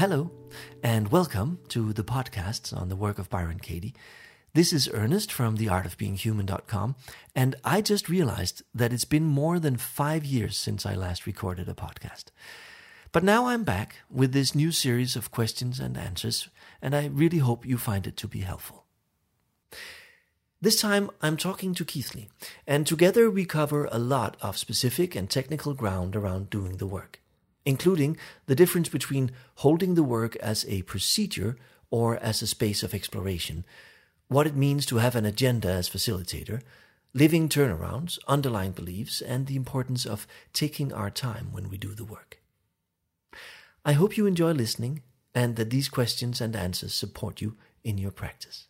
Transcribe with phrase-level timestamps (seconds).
[0.00, 0.30] Hello,
[0.82, 3.94] and welcome to the podcasts on the work of Byron Katie.
[4.54, 6.96] This is Ernest from theartofbeinghuman.com,
[7.36, 11.68] and I just realized that it's been more than five years since I last recorded
[11.68, 12.30] a podcast.
[13.12, 16.48] But now I'm back with this new series of questions and answers,
[16.80, 18.86] and I really hope you find it to be helpful.
[20.62, 22.30] This time I'm talking to Keithley,
[22.66, 27.20] and together we cover a lot of specific and technical ground around doing the work,
[27.64, 31.56] including the difference between holding the work as a procedure
[31.90, 33.64] or as a space of exploration,
[34.28, 36.62] what it means to have an agenda as facilitator,
[37.12, 42.04] living turnarounds, underlying beliefs, and the importance of taking our time when we do the
[42.04, 42.40] work.
[43.84, 45.02] I hope you enjoy listening
[45.34, 48.66] and that these questions and answers support you in your practice.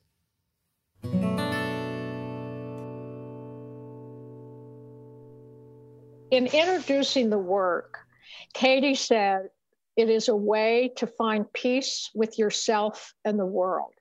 [6.31, 8.07] In introducing the work,
[8.55, 9.51] Katie said
[9.97, 13.93] it is a way to find peace with yourself and the world.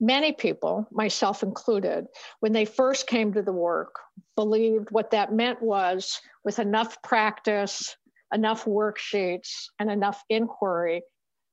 [0.00, 2.06] Many people, myself included,
[2.40, 3.94] when they first came to the work,
[4.36, 7.96] believed what that meant was with enough practice,
[8.32, 11.02] enough worksheets, and enough inquiry,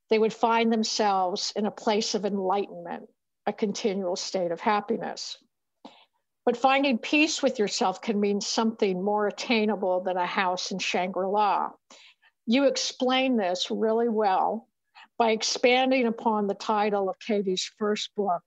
[0.10, 3.08] they would find themselves in a place of enlightenment,
[3.46, 5.38] a continual state of happiness.
[6.46, 11.28] But finding peace with yourself can mean something more attainable than a house in Shangri
[11.28, 11.70] La.
[12.48, 14.68] You explain this really well
[15.18, 18.42] by expanding upon the title of Katie's first book,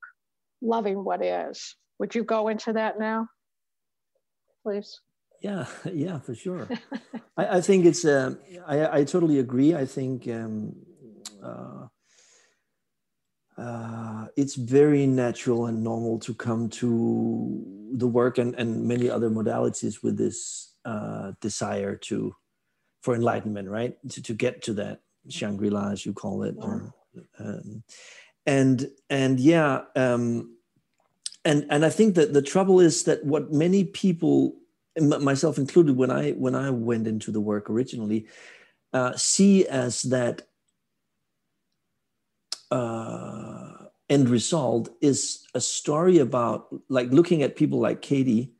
[0.60, 1.76] Loving What Is.
[2.00, 3.28] Would you go into that now,
[4.64, 5.00] please?
[5.40, 6.68] Yeah, yeah, for sure.
[7.36, 8.04] I, I, think it's.
[8.04, 8.34] Uh,
[8.66, 9.74] I, I totally agree.
[9.74, 10.74] I think um,
[11.42, 11.86] uh,
[13.56, 19.30] uh, it's very natural and normal to come to the work and, and many other
[19.30, 22.34] modalities with this uh, desire to
[23.02, 23.96] for enlightenment, right?
[24.10, 26.94] To, to get to that Shangri La, as you call it, or,
[27.38, 27.82] um,
[28.46, 30.56] and and yeah, um,
[31.44, 34.56] and and I think that the trouble is that what many people
[34.98, 38.26] myself included, when I when I went into the work originally,
[38.92, 40.42] uh, see as that
[42.70, 43.72] uh,
[44.08, 48.52] end result is a story about like looking at people like Katie,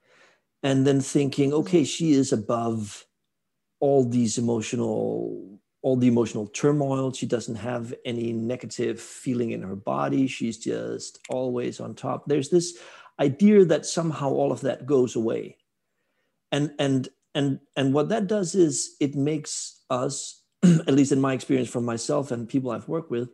[0.63, 3.07] and then thinking, okay, she is above
[3.81, 7.13] all these emotional all the emotional turmoil.
[7.13, 10.27] She doesn't have any negative feeling in her body.
[10.27, 12.25] She's just always on top.
[12.27, 12.79] There's this
[13.21, 15.59] idea that somehow all of that goes away
[16.55, 21.33] and and and and what that does is it makes us at least in my
[21.35, 23.29] experience from myself and people i've worked with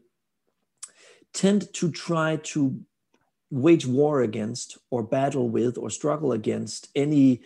[1.32, 2.80] tend to try to
[3.50, 7.42] wage war against or battle with or struggle against any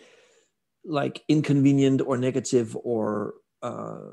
[0.83, 4.11] like inconvenient or negative or uh,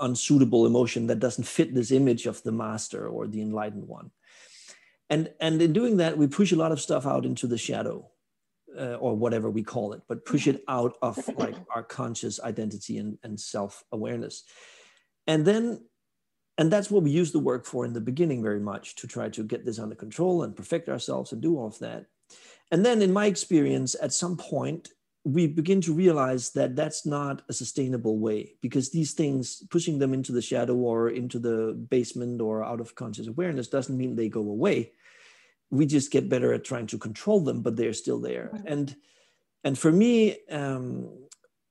[0.00, 4.10] unsuitable emotion that doesn't fit this image of the master or the enlightened one
[5.08, 8.10] and and in doing that we push a lot of stuff out into the shadow
[8.78, 12.98] uh, or whatever we call it, but push it out of like our conscious identity
[12.98, 14.44] and, and self awareness.
[15.26, 15.84] And then,
[16.60, 19.30] and that's what we use the work for in the beginning very much to try
[19.30, 22.04] to get this under control and perfect ourselves and do all of that.
[22.70, 24.90] And then, in my experience, at some point,
[25.24, 30.12] we begin to realize that that's not a sustainable way because these things, pushing them
[30.12, 34.28] into the shadow or into the basement or out of conscious awareness, doesn't mean they
[34.28, 34.92] go away.
[35.70, 38.50] We just get better at trying to control them but they're still there.
[38.66, 38.94] And
[39.64, 41.08] and for me um,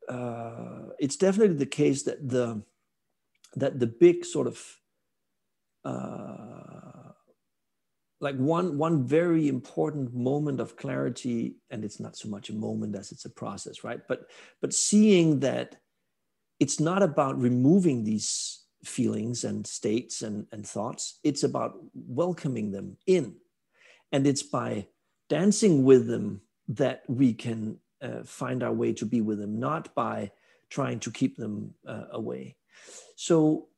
[0.07, 2.63] uh, it's definitely the case that the
[3.56, 4.78] that the big sort of
[5.85, 7.12] uh,
[8.22, 12.95] like one one very important moment of clarity and it's not so much a moment
[12.95, 14.29] as it's a process right but
[14.62, 15.78] but seeing that
[16.59, 22.97] it's not about removing these feelings and states and, and thoughts it's about welcoming them
[23.07, 23.35] in
[24.12, 24.85] and it's by
[25.30, 29.94] dancing with them that we can uh, find our way to be with them, not
[29.95, 30.31] by
[30.69, 32.56] trying to keep them uh, away.
[33.15, 33.69] So,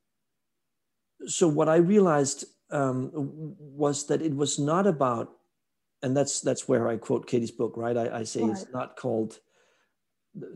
[1.28, 5.32] so what I realized um, was that it was not about,
[6.02, 7.98] and that's that's where I quote Katie's book, right?
[7.98, 8.52] I, I say right.
[8.52, 9.40] it's not called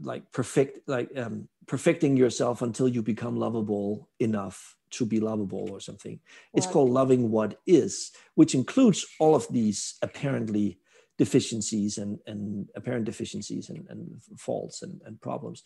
[0.02, 5.80] like perfect, like um, perfecting yourself until you become lovable enough to be lovable or
[5.80, 6.20] something.
[6.54, 10.80] It's called loving what is, which includes all of these apparently
[11.18, 15.64] deficiencies and, and apparent deficiencies and, and faults and, and problems.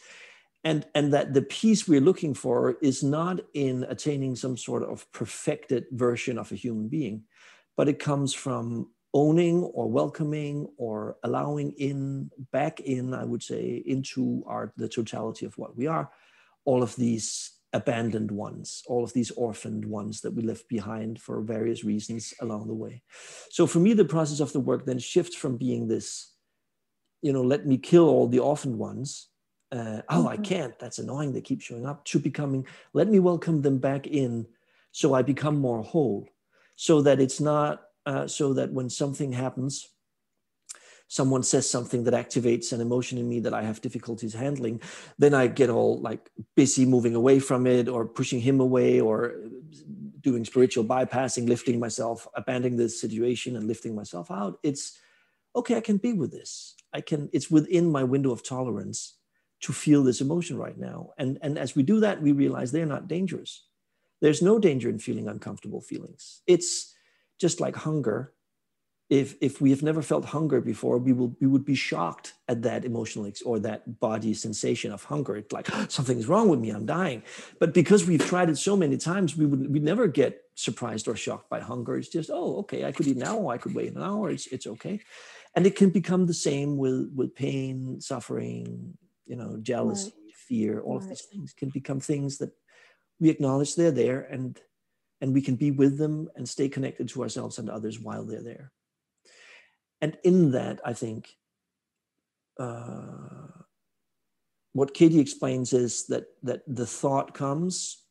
[0.63, 5.09] And, and that the peace we're looking for is not in attaining some sort of
[5.13, 7.23] perfected version of a human being,
[7.77, 13.81] but it comes from owning or welcoming or allowing in back in i would say
[13.87, 16.11] into our the totality of what we are
[16.63, 21.41] all of these abandoned ones, all of these orphaned ones that we left behind for
[21.41, 23.03] various reasons along the way.
[23.51, 26.33] So for me, the process of the work then shifts from being this,
[27.21, 29.27] you know, let me kill all the orphaned ones.
[29.71, 30.43] Uh, oh, I mm-hmm.
[30.43, 30.79] can't.
[30.79, 31.33] That's annoying.
[31.33, 32.03] They keep showing up.
[32.05, 34.47] To becoming, let me welcome them back in,
[34.91, 36.27] so I become more whole,
[36.75, 39.87] so that it's not, uh, so that when something happens,
[41.07, 44.81] someone says something that activates an emotion in me that I have difficulties handling,
[45.17, 49.35] then I get all like busy moving away from it or pushing him away or
[50.21, 54.59] doing spiritual bypassing, lifting myself, abandoning the situation and lifting myself out.
[54.63, 54.99] It's
[55.55, 56.75] okay, I can be with this.
[56.93, 59.15] I can, it's within my window of tolerance
[59.61, 61.11] to feel this emotion right now.
[61.17, 63.65] And, and as we do that, we realize they're not dangerous.
[64.21, 66.41] There's no danger in feeling uncomfortable feelings.
[66.47, 66.93] It's
[67.39, 68.33] just like hunger.
[69.09, 72.61] If if we have never felt hunger before we will we would be shocked at
[72.61, 75.35] that emotional or that body sensation of hunger.
[75.35, 76.69] It's like ah, something's wrong with me.
[76.69, 77.23] I'm dying.
[77.59, 81.15] But because we've tried it so many times we would we never get surprised or
[81.15, 81.97] shocked by hunger.
[81.97, 84.29] It's just oh okay i could eat now i could wait an hour.
[84.29, 84.99] It's it's okay.
[85.55, 88.95] And it can become the same with with pain suffering
[89.29, 90.35] you know jealousy right.
[90.35, 91.03] fear all right.
[91.03, 92.51] of these things can become things that
[93.19, 94.59] we acknowledge they're there and
[95.21, 98.43] and we can be with them and stay connected to ourselves and others while they're
[98.43, 98.71] there
[100.01, 101.35] and in that, I think
[102.59, 103.63] uh,
[104.73, 108.03] what Katie explains is that that the thought comes,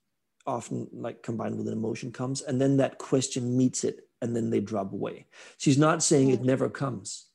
[0.47, 4.51] often like combined with an emotion comes, and then that question meets it, and then
[4.51, 5.27] they drop away.
[5.57, 7.27] She's not saying it never comes.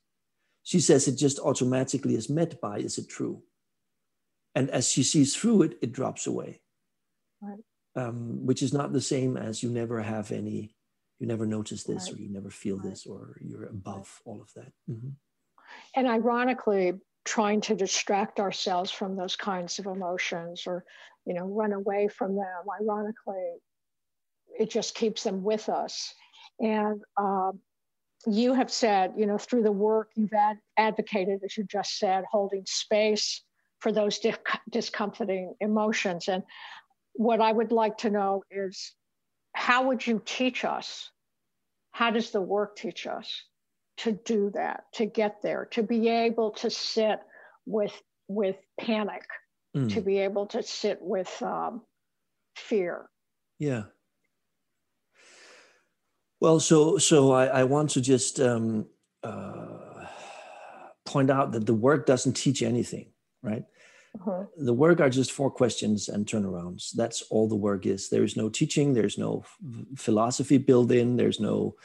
[0.63, 3.41] She says it just automatically is met by, is it true?
[4.55, 6.61] And as she sees through it, it drops away.
[7.41, 7.59] Right.
[7.95, 10.75] Um, which is not the same as you never have any
[11.19, 12.19] you never notice this right.
[12.19, 12.89] or you never feel right.
[12.89, 15.09] this or you're above all of that mm-hmm.
[15.95, 20.83] and ironically trying to distract ourselves from those kinds of emotions or
[21.25, 23.53] you know run away from them ironically
[24.59, 26.13] it just keeps them with us
[26.59, 27.57] and um,
[28.27, 32.25] you have said you know through the work you've ad- advocated as you just said
[32.29, 33.43] holding space
[33.83, 34.33] for those di-
[34.69, 36.43] discomforting emotions and
[37.13, 38.93] what i would like to know is
[39.53, 41.11] how would you teach us
[41.91, 43.43] how does the work teach us
[43.97, 47.19] to do that, to get there, to be able to sit
[47.65, 47.93] with
[48.27, 49.23] with panic,
[49.75, 49.93] mm.
[49.93, 51.81] to be able to sit with um,
[52.55, 53.09] fear?
[53.59, 53.83] Yeah.
[56.41, 58.87] Well, so so I, I want to just um,
[59.23, 60.05] uh,
[61.05, 63.63] point out that the work doesn't teach anything, right?
[64.15, 64.43] Uh-huh.
[64.57, 66.91] The work are just four questions and turnarounds.
[66.91, 68.09] That's all the work is.
[68.09, 68.93] There is no teaching.
[68.93, 69.43] There's no
[69.95, 71.17] philosophy built in.
[71.17, 71.75] There's no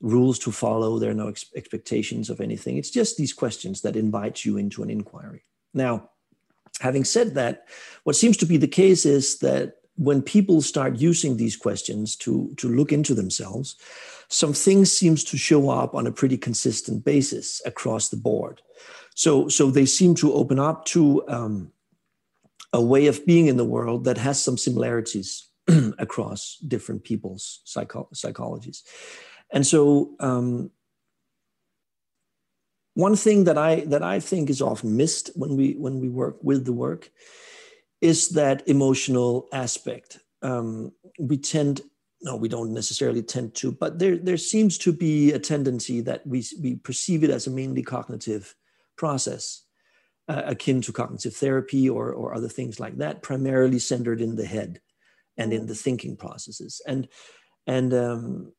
[0.00, 0.98] rules to follow.
[0.98, 2.76] There are no ex- expectations of anything.
[2.76, 5.42] It's just these questions that invite you into an inquiry.
[5.72, 6.10] Now,
[6.80, 7.68] having said that,
[8.04, 12.52] what seems to be the case is that when people start using these questions to,
[12.56, 13.76] to look into themselves,
[14.28, 18.62] some things seems to show up on a pretty consistent basis across the board.
[19.14, 21.72] So, so they seem to open up to um,
[22.72, 25.48] a way of being in the world that has some similarities
[25.98, 28.82] across different people's psycho- psychologies.
[29.52, 30.70] And so, um,
[32.94, 36.36] one thing that I that I think is often missed when we when we work
[36.42, 37.10] with the work
[38.00, 40.18] is that emotional aspect.
[40.42, 41.80] Um, we tend
[42.24, 46.26] no, we don't necessarily tend to, but there there seems to be a tendency that
[46.26, 48.56] we we perceive it as a mainly cognitive
[48.96, 49.62] process,
[50.28, 54.46] uh, akin to cognitive therapy or, or other things like that, primarily centered in the
[54.46, 54.80] head
[55.36, 56.80] and in the thinking processes.
[56.86, 57.08] And,
[57.66, 58.52] and, um,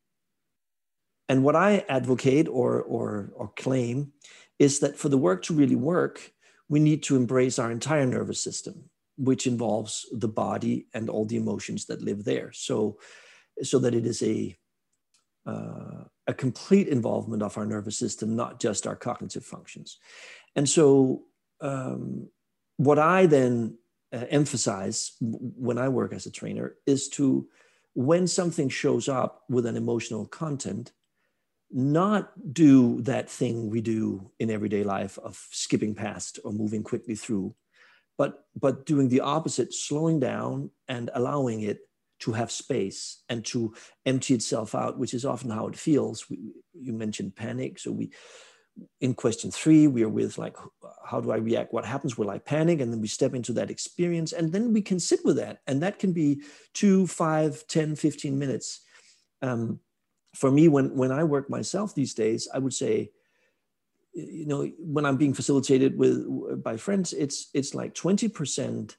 [1.28, 4.12] and what I advocate or, or, or claim
[4.60, 6.32] is that for the work to really work,
[6.70, 11.38] we need to embrace our entire nervous system, which involves the body and all the
[11.38, 12.52] emotions that live there.
[12.52, 13.00] So,
[13.62, 14.56] so that it is a,
[15.46, 19.98] uh, a complete involvement of our nervous system, not just our cognitive functions.
[20.56, 21.24] And so,
[21.62, 22.28] um,
[22.78, 23.78] what I then
[24.12, 27.48] uh, emphasize when I work as a trainer is to,
[27.94, 30.92] when something shows up with an emotional content,
[31.72, 37.16] not do that thing we do in everyday life of skipping past or moving quickly
[37.16, 37.56] through,
[38.18, 41.80] but but doing the opposite, slowing down and allowing it
[42.26, 43.72] to have space and to
[44.08, 46.28] empty itself out, which is often how it feels.
[46.28, 46.40] We,
[46.74, 47.78] you mentioned panic.
[47.78, 48.10] So we,
[49.00, 50.56] in question three, we are with like,
[51.06, 51.72] how do I react?
[51.72, 52.18] What happens?
[52.18, 52.82] Will I panic?
[52.82, 55.60] And then we step into that experience and then we can sit with that.
[55.68, 56.42] And that can be
[56.74, 58.82] two, five, 10, 15 minutes.
[59.44, 59.80] Um,
[60.34, 63.12] for me, when, when I work myself these days, I would say,
[64.14, 68.96] you know, when I'm being facilitated with by friends, it's, it's like 20%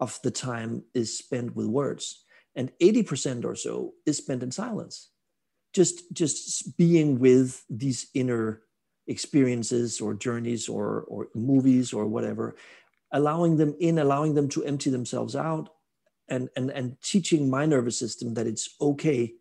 [0.00, 5.10] of the time is spent with words and 80% or so is spent in silence.
[5.72, 8.62] Just just being with these inner
[9.06, 12.54] experiences or journeys or or movies or whatever
[13.14, 15.70] allowing them in allowing them to empty themselves out
[16.28, 19.32] and and and teaching my nervous system that it's okay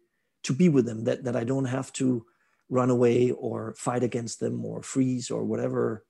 [0.41, 2.25] to be with them that that i don't have to
[2.71, 6.05] run away or fight against them or freeze or whatever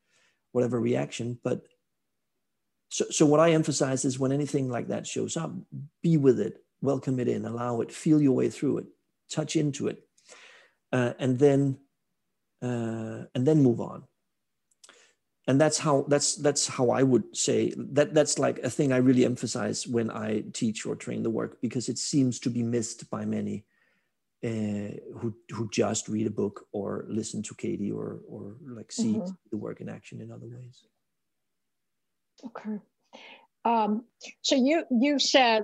[0.52, 1.40] whatever reaction.
[1.44, 1.64] But
[2.90, 5.52] so, so what i emphasize is when anything like that shows up
[6.04, 8.86] be with it welcome it in allow it feel your way through it
[9.30, 10.04] touch into it
[10.92, 11.78] uh, and then
[12.62, 14.04] uh, and then move on.
[15.48, 18.98] And that's how that's that's how i would say that that's like a thing i
[18.98, 23.10] really emphasize when i teach or train the work because it seems to be missed
[23.10, 23.66] by many
[24.46, 29.16] uh, who who just read a book or listen to katie or or like see
[29.16, 29.32] mm-hmm.
[29.50, 30.86] the work in action in other ways.
[32.46, 32.80] Okay.
[33.66, 34.06] Um,
[34.42, 35.64] so you you said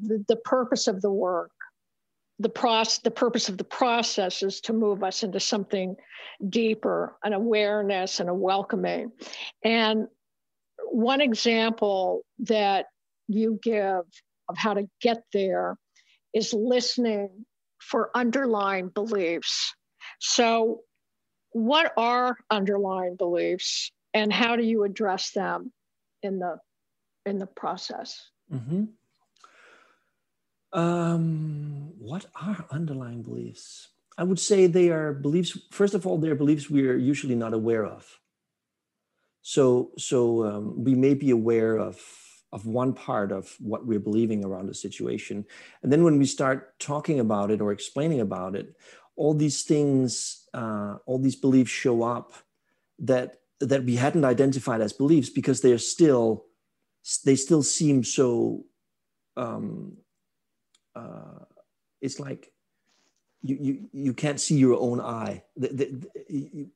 [0.00, 1.50] the, the purpose of the work
[2.40, 5.94] the process the purpose of the process is to move us into something
[6.48, 9.12] deeper an awareness and a welcoming.
[9.64, 10.08] And
[10.90, 12.86] one example that
[13.28, 14.02] you give
[14.48, 15.76] of how to get there
[16.34, 17.46] is listening
[17.80, 19.74] for underlying beliefs.
[20.20, 20.80] So
[21.52, 25.72] what are underlying beliefs and how do you address them
[26.22, 26.58] in the
[27.26, 28.30] in the process?
[28.52, 28.84] Mm-hmm.
[30.74, 33.88] Um, what are underlying beliefs?
[34.18, 35.56] I would say they are beliefs.
[35.70, 38.20] First of all, they're beliefs we are usually not aware of.
[39.42, 42.00] So, so um, we may be aware of
[42.52, 45.44] of one part of what we're believing around a situation,
[45.82, 48.76] and then when we start talking about it or explaining about it,
[49.16, 52.32] all these things, uh, all these beliefs show up
[53.00, 56.44] that that we hadn't identified as beliefs because they're still
[57.24, 58.64] they still seem so
[59.36, 59.96] um,
[60.94, 61.44] uh,
[62.00, 62.52] it's like
[63.42, 65.42] you, you, you can't see your own eye.
[65.56, 66.66] They, they,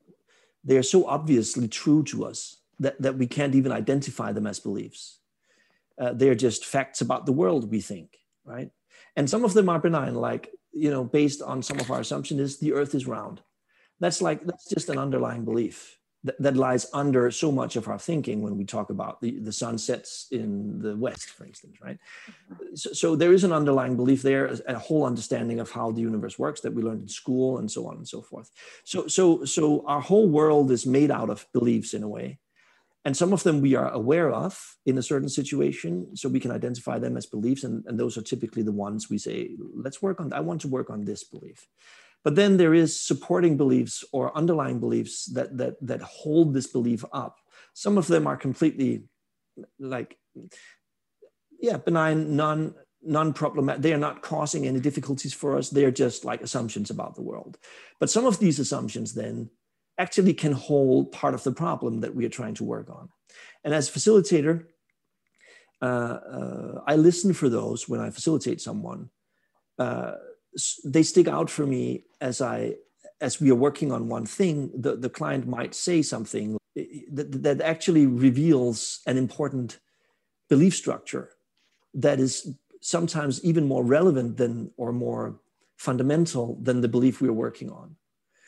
[0.63, 4.59] they are so obviously true to us that, that we can't even identify them as
[4.59, 5.19] beliefs.
[5.99, 8.71] Uh, they're just facts about the world, we think, right?
[9.15, 12.39] And some of them are benign, like, you know, based on some of our assumption
[12.39, 13.41] is the earth is round.
[13.99, 17.97] That's like, that's just an underlying belief that, that lies under so much of our
[17.97, 21.97] thinking when we talk about the, the sun sets in the west for instance right?
[22.51, 22.75] Mm-hmm.
[22.75, 26.37] so, so, there is an underlying belief there a whole understanding of how the universe
[26.37, 28.51] works that we learned in school and so on and so forth.
[28.83, 32.39] So so so our whole world is made out of beliefs in a way
[33.05, 36.51] and some of them we are aware of in a certain situation so we can
[36.51, 40.19] identify them as beliefs and, and those are typically the ones we say let's work
[40.19, 41.67] on i want to work on this belief
[42.23, 47.03] but then there is supporting beliefs or underlying beliefs that that that hold this belief
[47.11, 47.37] up.
[47.73, 49.03] Some of them are completely
[49.79, 50.17] like
[51.59, 53.81] yeah, benign, non non-problematic.
[53.81, 55.69] They are not causing any difficulties for us.
[55.69, 57.57] They are just like assumptions about the world.
[57.99, 59.49] But some of these assumptions then
[59.97, 63.09] actually can hold part of the problem that we are trying to work on.
[63.63, 64.65] And as a facilitator,
[65.81, 69.09] uh, uh, I listen for those when I facilitate someone.
[69.77, 70.15] Uh,
[70.83, 72.75] they stick out for me as I
[73.21, 74.71] as we are working on one thing.
[74.73, 76.57] The, the client might say something
[77.11, 79.79] that, that actually reveals an important
[80.49, 81.29] belief structure
[81.93, 85.39] that is sometimes even more relevant than or more
[85.77, 87.95] fundamental than the belief we're working on.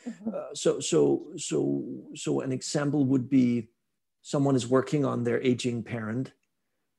[0.08, 0.30] Mm-hmm.
[0.30, 1.84] Uh, so so so
[2.16, 3.70] so an example would be
[4.22, 6.34] someone is working on their aging parent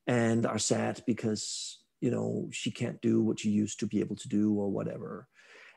[0.07, 4.17] and are sad because you know she can't do what she used to be able
[4.17, 5.29] to do or whatever.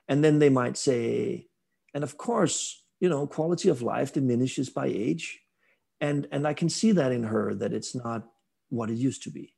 [0.08, 1.48] And then they might say
[1.94, 5.42] and of course you know quality of life diminishes by age.
[6.02, 8.28] And and i can see that in her that it's not
[8.70, 9.54] what it used to be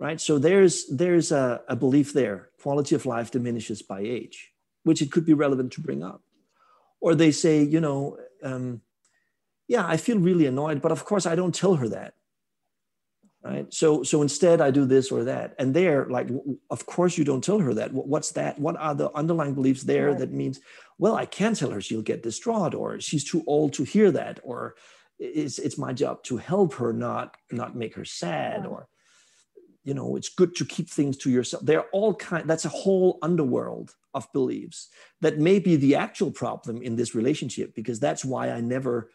[0.00, 0.20] right?
[0.20, 2.50] So there's there's a, a belief there.
[2.60, 4.50] Quality of life diminishes by age
[4.84, 6.20] which it could be relevant to bring up.
[7.00, 8.82] Or they say you know um,
[9.68, 12.14] yeah i feel really annoyed but of course i don't tell her that
[13.44, 13.72] right?
[13.72, 15.54] So so instead i do this or that.
[15.58, 16.28] And there like
[16.70, 17.92] of course you don't tell her that.
[17.92, 18.58] What's that?
[18.58, 20.18] What are the underlying beliefs there right.
[20.18, 20.60] that means
[20.98, 24.40] well i can't tell her she'll get distraught or she's too old to hear that
[24.42, 24.76] or
[25.18, 28.68] it's it's my job to help her not not make her sad yeah.
[28.68, 28.88] or
[29.84, 31.64] you know it's good to keep things to yourself.
[31.64, 34.88] They're all kind that's a whole underworld of beliefs
[35.20, 39.10] that may be the actual problem in this relationship because that's why i never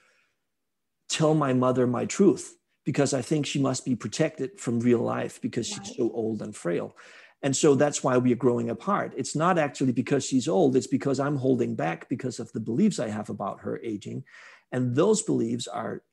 [1.07, 5.41] tell my mother my truth because I think she must be protected from real life
[5.41, 6.95] because she's so old and frail.
[7.41, 9.13] And so that's why we are growing apart.
[9.15, 13.00] It's not actually because she's old, it's because I'm holding back because of the beliefs
[13.00, 14.24] I have about her aging.
[14.71, 16.03] And those beliefs are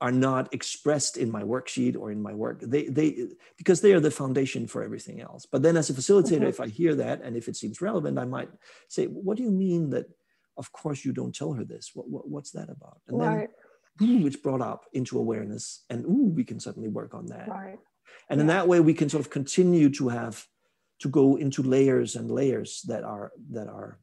[0.00, 4.00] are not expressed in my worksheet or in my work they they because they are
[4.00, 6.64] the foundation for everything else but then as a facilitator if uh-huh.
[6.64, 8.50] i hear that and if it seems relevant i might
[8.88, 10.06] say what do you mean that
[10.58, 13.38] of course you don't tell her this what, what what's that about and right.
[13.38, 13.48] then
[14.02, 17.78] ooh, it's brought up into awareness and ooh we can certainly work on that right.
[18.28, 18.40] and yeah.
[18.40, 20.46] in that way we can sort of continue to have
[21.00, 23.98] to go into layers and layers that are that are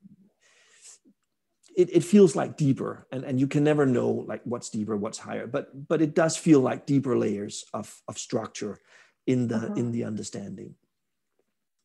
[1.76, 5.18] it, it feels like deeper and, and you can never know like what's deeper what's
[5.18, 8.80] higher but but it does feel like deeper layers of, of structure
[9.28, 9.74] in the uh-huh.
[9.76, 10.76] in the understanding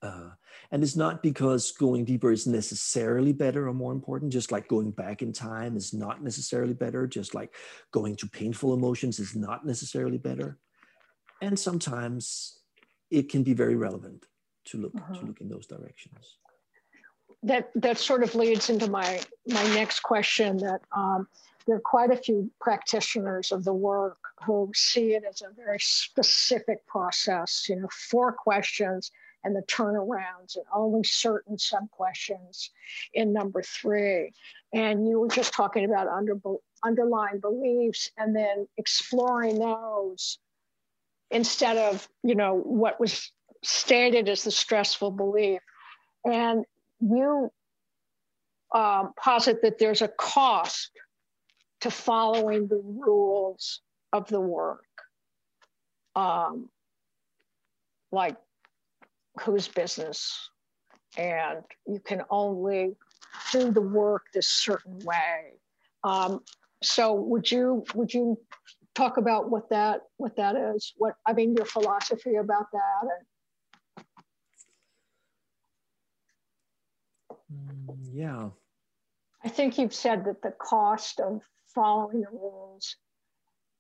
[0.03, 0.31] uh,
[0.71, 4.91] and it's not because going deeper is necessarily better or more important just like going
[4.91, 7.55] back in time is not necessarily better just like
[7.93, 10.59] going to painful emotions is not necessarily better
[11.41, 12.61] and sometimes
[13.11, 14.27] it can be very relevant
[14.65, 15.15] to look uh-huh.
[15.15, 16.37] to look in those directions
[17.43, 21.27] that that sort of leads into my my next question that um,
[21.67, 25.79] there are quite a few practitioners of the work who see it as a very
[25.81, 29.11] specific process you know four questions
[29.47, 32.71] and the turnarounds and only certain sub questions
[33.15, 34.33] in number three
[34.73, 36.35] and you were just talking about under,
[36.85, 40.39] underlying beliefs and then exploring those
[41.31, 45.61] instead of you know what was stated as the stressful belief
[46.25, 46.65] and
[47.01, 47.51] you
[48.75, 50.91] um, posit that there's a cost
[51.81, 53.81] to following the rules
[54.13, 54.85] of the work.
[56.15, 56.71] Um,
[58.11, 58.37] like
[59.41, 60.51] whose business,
[61.17, 62.97] and you can only
[63.53, 65.53] do the work this certain way.
[66.05, 66.41] Um,
[66.83, 68.39] so would you would you
[68.95, 70.93] talk about what that what that is?
[70.97, 73.27] What I mean, your philosophy about that, and
[77.53, 78.49] Mm, yeah.
[79.45, 81.43] I think you've said that the cost of
[81.75, 82.97] following the rules,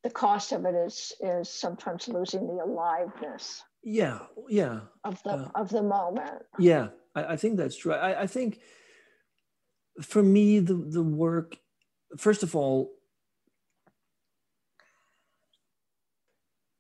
[0.05, 3.63] the cost of it is is sometimes losing the aliveness.
[3.89, 4.19] Yeah,
[4.49, 4.81] yeah.
[5.05, 6.43] Of the uh, of the moment.
[6.59, 7.93] Yeah, I, I think that's true.
[7.93, 8.59] I, I think
[10.03, 11.57] for me the the work,
[12.19, 12.91] first of all,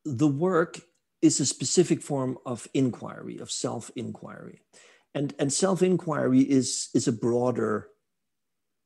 [0.04, 0.80] the work
[1.22, 4.62] is a specific form of inquiry, of self inquiry
[5.16, 7.88] and and self inquiry is is a broader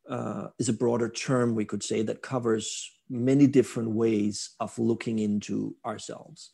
[0.08, 5.18] uh, is a broader term we could say that covers many different ways of looking
[5.18, 6.52] into ourselves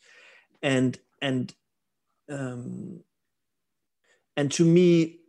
[0.63, 1.55] and and
[2.31, 3.01] um,
[4.37, 5.21] and to me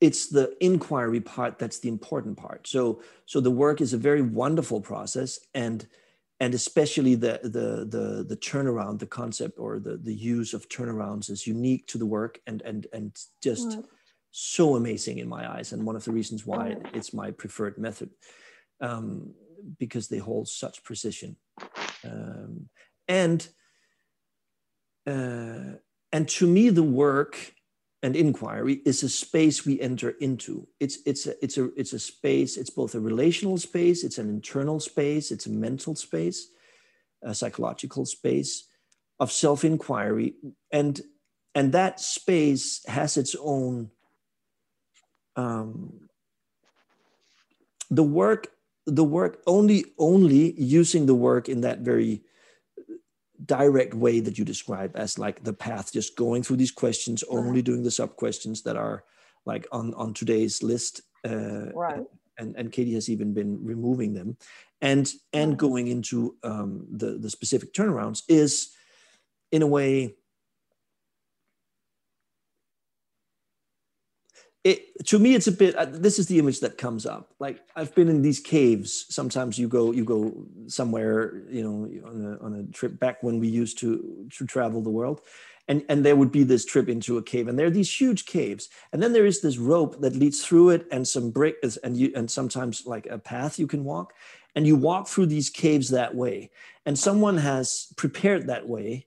[0.00, 2.66] it's the inquiry part that's the important part.
[2.66, 5.86] So so the work is a very wonderful process and
[6.38, 11.30] and especially the, the the the turnaround the concept or the the use of turnarounds
[11.30, 13.84] is unique to the work and and and just right.
[14.32, 18.10] so amazing in my eyes and one of the reasons why it's my preferred method
[18.80, 19.32] um,
[19.78, 21.36] because they hold such precision.
[22.04, 22.68] Um,
[23.08, 23.46] and
[25.06, 25.78] uh,
[26.12, 27.54] and to me the work
[28.02, 30.68] and inquiry is a space we enter into.
[30.80, 32.56] It's it's a it's a it's a space.
[32.56, 36.48] It's both a relational space, it's an internal space, it's a mental space,
[37.22, 38.68] a psychological space
[39.18, 40.34] of self inquiry,
[40.70, 41.00] and
[41.54, 43.90] and that space has its own.
[45.36, 46.08] Um,
[47.90, 48.48] the work
[48.86, 52.22] the work only only using the work in that very
[53.44, 57.62] direct way that you describe as like the path just going through these questions only
[57.62, 59.04] doing the sub questions that are
[59.44, 62.02] like on on today's list uh, right.
[62.38, 64.36] and and katie has even been removing them.
[64.80, 68.72] And and going into um, the the specific turnarounds is
[69.50, 70.16] in a way
[74.66, 77.30] it, to me it's a bit uh, this is the image that comes up.
[77.38, 79.06] Like i've been in these caves.
[79.08, 81.76] Sometimes you go you go somewhere you know
[82.10, 85.20] on a, on a trip back when we used to to travel the world.
[85.68, 88.26] And and there would be this trip into a cave and there are these huge
[88.26, 88.68] caves.
[88.92, 92.10] And then there is this rope that leads through it and some bricks and you
[92.16, 94.14] and sometimes like a path you can walk.
[94.56, 96.50] And you walk through these caves that way.
[96.86, 99.06] And someone has prepared that way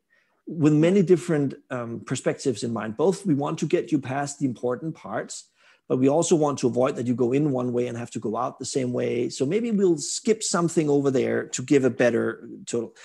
[0.49, 2.97] with many different um, perspectives in mind.
[2.97, 5.45] Both we want to get you past the important parts,
[5.87, 8.19] but we also want to avoid that you go in one way and have to
[8.19, 9.29] go out the same way.
[9.29, 12.95] So maybe we'll skip something over there to give a better total.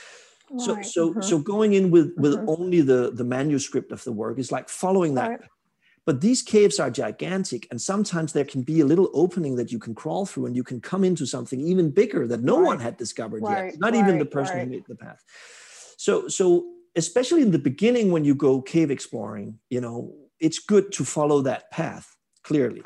[0.59, 0.87] So, right.
[0.87, 1.21] so, mm-hmm.
[1.21, 2.49] so going in with with mm-hmm.
[2.49, 5.31] only the the manuscript of the work is like following that.
[5.31, 5.41] Right.
[6.07, 9.79] But these caves are gigantic, and sometimes there can be a little opening that you
[9.79, 12.67] can crawl through, and you can come into something even bigger that no right.
[12.67, 15.23] one had discovered yet, not even the person who made the path.
[15.97, 20.93] So, so especially in the beginning when you go cave exploring, you know, it's good
[20.93, 22.83] to follow that path clearly.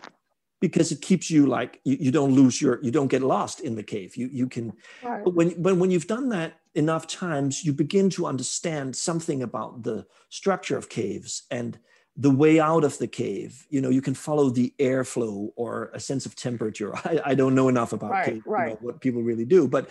[0.61, 3.75] because it keeps you like you, you don't lose your you don't get lost in
[3.77, 5.23] the cave you you can Right.
[5.25, 9.83] but when when when you've done that enough times you begin to understand something about
[9.85, 11.79] the structure of caves and
[12.17, 16.01] the way out of the cave you know you can follow the airflow or a
[16.01, 19.23] sense of temperature i, I don't know enough about Right, cave, you know, what people
[19.23, 19.91] really do but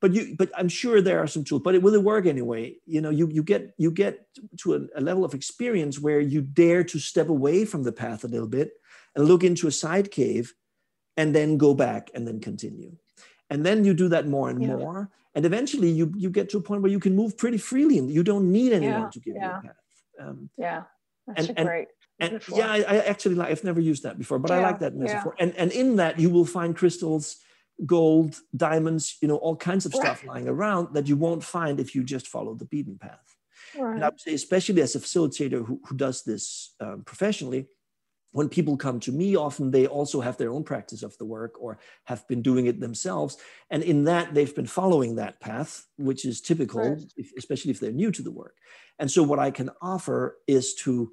[0.00, 2.74] but you but i'm sure there are some tools but it will it work anyway
[2.86, 4.26] you know you you get you get
[4.58, 8.24] to a, a level of experience where you dare to step away from the path
[8.24, 8.72] a little bit
[9.14, 10.54] and look into a side cave
[11.16, 12.92] and then go back and then continue
[13.50, 14.76] and then you do that more and Yeah.
[14.76, 17.98] more and eventually you you get to a point where you can move pretty freely
[17.98, 19.58] and you don't need anyone Yeah, to give you yeah.
[19.58, 19.76] a path
[20.20, 20.82] um, Yeah.
[21.26, 21.88] That's And- a great.
[22.20, 22.58] and metaphor.
[22.58, 25.34] yeah I, I actually like i've never used that before but i like that metaphor
[25.42, 27.24] and and in that you will find crystals
[27.84, 31.94] gold diamonds you know all kinds of stuff lying around that you won't find if
[31.94, 33.36] you just follow the beaten path
[33.72, 33.94] Right.
[33.94, 37.68] and I would say, especially as a facilitator who, who does this um, professionally,
[38.32, 41.54] when people come to me, often they also have their own practice of the work
[41.60, 43.38] or have been doing it themselves.
[43.70, 47.12] And in that, they've been following that path, which is typical, Right.
[47.16, 48.56] if, especially if they're new to the work.
[48.98, 51.12] And so, what I can offer is to,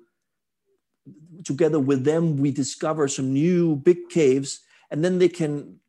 [1.43, 5.79] together with them, we discover some new big caves, and then they can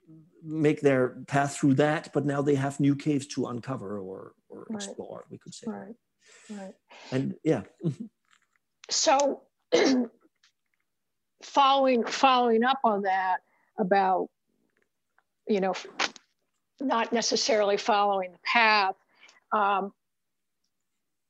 [0.45, 2.13] make their path through that.
[2.13, 4.77] But now they have new caves to uncover or, or Right.
[4.77, 5.67] explore, we could say.
[5.69, 5.95] right.
[6.51, 6.75] Right.
[7.11, 7.63] And yeah.
[8.91, 9.43] so
[11.43, 13.39] following following up on that
[13.79, 14.29] about
[15.49, 15.75] you know
[16.81, 18.95] not necessarily following the path
[19.53, 19.93] um,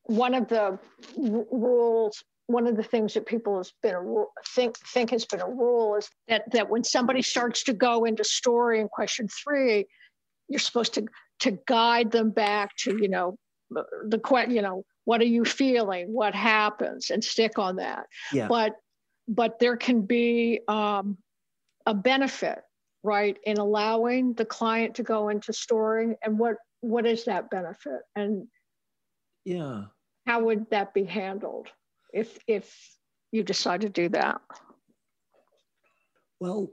[0.05, 0.79] one of the
[1.16, 5.48] rules one of the things that people has been a think think has been a
[5.48, 9.87] rule is that that when somebody starts to go into story in question three
[10.48, 11.07] you're supposed to
[11.40, 13.37] to guide them back to you know
[14.09, 16.12] the question you know what are you feeling?
[16.12, 17.11] What happens?
[17.11, 18.07] And stick on that.
[18.33, 18.48] Yeah.
[18.48, 18.76] but
[19.26, 21.16] but there can be um,
[21.87, 22.61] a benefit
[23.02, 26.16] right in allowing the client to go into story.
[26.22, 28.00] And what what is that benefit?
[28.16, 28.48] And
[29.44, 29.85] Yeah.
[30.26, 31.68] how would that be handled
[32.14, 32.96] if if
[33.33, 34.40] you decide to do that
[36.40, 36.72] Well,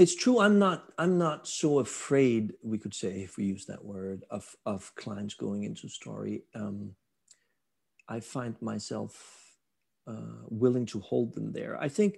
[0.00, 0.40] it's true.
[0.40, 0.92] I'm not.
[0.98, 2.54] I'm not so afraid.
[2.62, 6.44] We could say, if we use that word, of of clients going into story.
[6.54, 6.96] Um,
[8.08, 9.12] I find myself
[10.06, 11.78] uh, willing to hold them there.
[11.80, 12.16] I think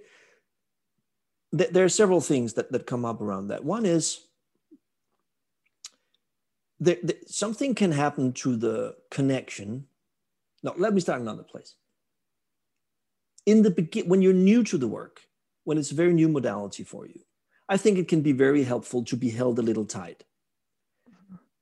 [1.57, 3.63] th- there are several things that that come up around that.
[3.63, 4.27] One is
[6.79, 9.87] that that something can happen to the connection.
[10.63, 11.75] No, let me start another place.
[13.45, 15.21] In the begin, when you're new to the work,
[15.65, 17.19] when it's a very new modality for you,
[17.67, 20.23] I think it can be very helpful to be held a little tight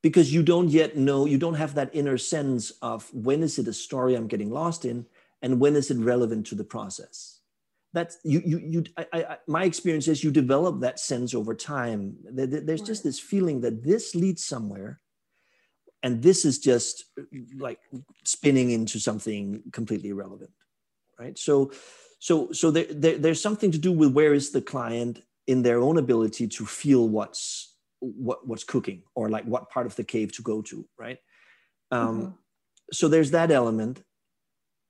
[0.02, 3.68] because you don't yet know, you don't have that inner sense of when is it
[3.68, 5.06] a story I'm getting lost in
[5.42, 7.40] and when is it relevant to the process.
[7.94, 8.84] That's you, you, you.
[8.98, 12.16] I, I, my experience is you develop that sense over time.
[12.24, 15.02] There- there- There's just this feeling that this leads somewhere,
[16.02, 17.06] and this is just
[17.58, 17.80] like
[18.24, 20.52] spinning into something completely irrelevant,
[21.22, 21.38] right?
[21.38, 21.72] So,
[22.20, 25.80] so, so there, there, there's something to do with where is the client in their
[25.88, 27.68] own ability to feel what's
[28.00, 31.20] what what's cooking or like what part of the cave to go to, right?
[31.92, 32.34] Um, Mhm.
[32.94, 33.96] So there's that element,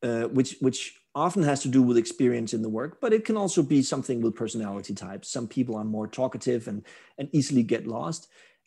[0.07, 0.79] uh, which which
[1.13, 4.21] often has to do with experience in the work, but it can also be something
[4.21, 5.31] with personality types.
[5.31, 6.79] Some people are more talkative and
[7.17, 8.21] and easily get lost,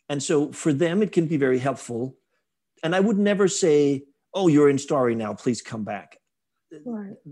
[0.09, 2.01] and so for them it can be very helpful.
[2.83, 5.33] And I would never say, "Oh, you're in story now.
[5.33, 6.19] Please come back."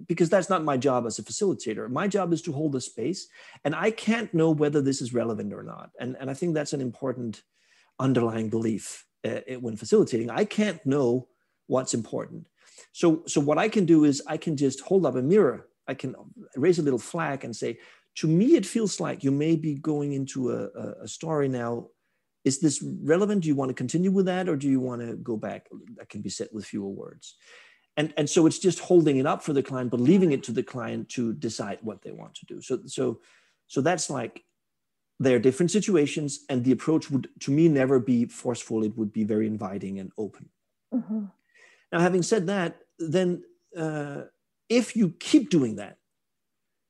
[0.07, 1.89] Because that's not my job as a facilitator.
[1.89, 3.27] My job is to hold the space,
[3.63, 5.91] and I can't know whether this is relevant or not.
[5.99, 7.43] And, and I think that's an important
[7.99, 10.29] underlying belief uh, when facilitating.
[10.29, 11.27] I can't know
[11.67, 12.47] what's important.
[12.91, 15.67] So, so what I can do is I can just hold up a mirror.
[15.87, 16.15] I can
[16.55, 17.79] raise a little flag and say,
[18.15, 21.87] to me, it feels like you may be going into a, a, a story now.
[22.45, 23.41] Is this relevant?
[23.41, 25.67] Do you want to continue with that, or do you want to go back?
[25.95, 27.35] That can be said with fewer words
[27.97, 30.51] and and so it's just holding it up for the client but leaving it to
[30.51, 32.61] the client to decide what they want to do.
[32.61, 33.19] So so
[33.67, 34.43] so that's like
[35.19, 38.83] there are different situations and the approach would to me never be forceful.
[38.83, 40.49] It would be very inviting and open.
[40.93, 41.31] Mhm.
[41.91, 43.43] now having said that then
[43.75, 44.21] uh,
[44.69, 45.97] if you keep doing that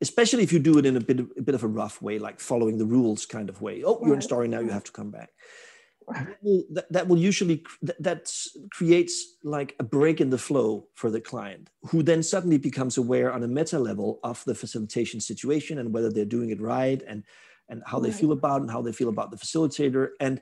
[0.02, 2.20] especially if you do it in a bit of, a bit of a rough way
[2.20, 4.92] like following the rules kind of way oh you're in story now you have to
[4.92, 5.30] come back
[6.08, 8.34] that will, that, that will usually cr- that,
[8.72, 13.32] creates like a break in the flow for the client who then suddenly becomes aware
[13.32, 17.24] on a meta level of the facilitation situation and whether they're doing it right and
[17.70, 20.10] and how they feel about it and how they feel about the facilitator.
[20.20, 20.42] And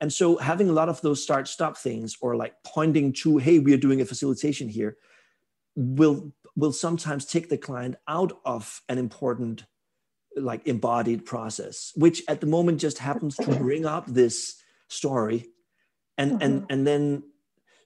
[0.00, 3.58] and so having a lot of those start stop things or like pointing to hey
[3.58, 4.96] we are doing a facilitation here
[5.76, 9.64] will will sometimes take the client out of an important
[10.36, 14.59] like embodied process which at the moment just happens to bring up this
[14.90, 15.46] story
[16.18, 16.42] and mm-hmm.
[16.42, 17.22] and and then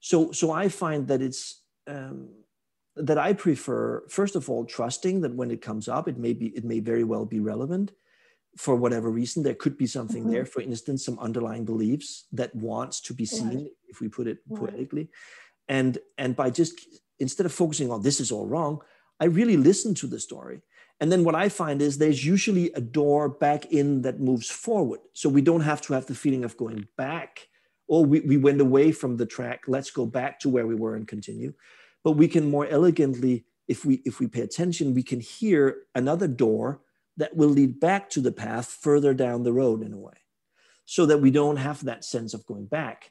[0.00, 2.30] so so i find that it's um,
[2.96, 6.46] that i prefer first of all trusting that when it comes up it may be
[6.48, 7.92] it may very well be relevant
[8.56, 10.32] for whatever reason there could be something mm-hmm.
[10.32, 13.70] there for instance some underlying beliefs that wants to be seen right.
[13.88, 14.60] if we put it right.
[14.60, 15.08] poetically
[15.68, 16.74] and and by just
[17.18, 18.80] instead of focusing on this is all wrong
[19.20, 20.62] i really listen to the story
[21.04, 25.00] and then what i find is there's usually a door back in that moves forward.
[25.12, 27.46] So we don't have to have the feeling of going back
[27.88, 29.64] or oh, we, we went away from the track.
[29.66, 31.52] Let's go back to where we were and continue.
[32.04, 36.26] But we can more elegantly if we if we pay attention we can hear another
[36.26, 36.80] door
[37.18, 40.20] that will lead back to the path further down the road in a way
[40.86, 43.10] so that we don't have that sense of going back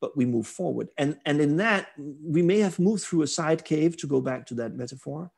[0.00, 0.90] but we move forward.
[0.96, 1.88] And and in that
[2.36, 5.32] we may have moved through a side cave to go back to that metaphor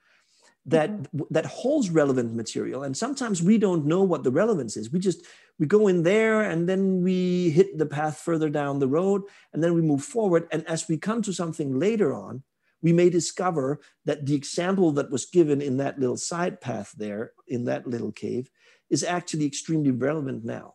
[0.66, 1.22] that mm-hmm.
[1.31, 2.83] that holds relevant material.
[2.85, 4.90] And sometimes we don't know what the relevance is.
[4.90, 5.24] We just
[5.59, 9.22] we go in there and then we hit the path further down the road
[9.53, 10.48] and then we move forward.
[10.50, 12.42] And as we come to something later on
[12.85, 17.33] we may discover that the example that was given in that little side path there
[17.48, 18.50] in that little cave
[18.90, 20.74] is actually extremely relevant now.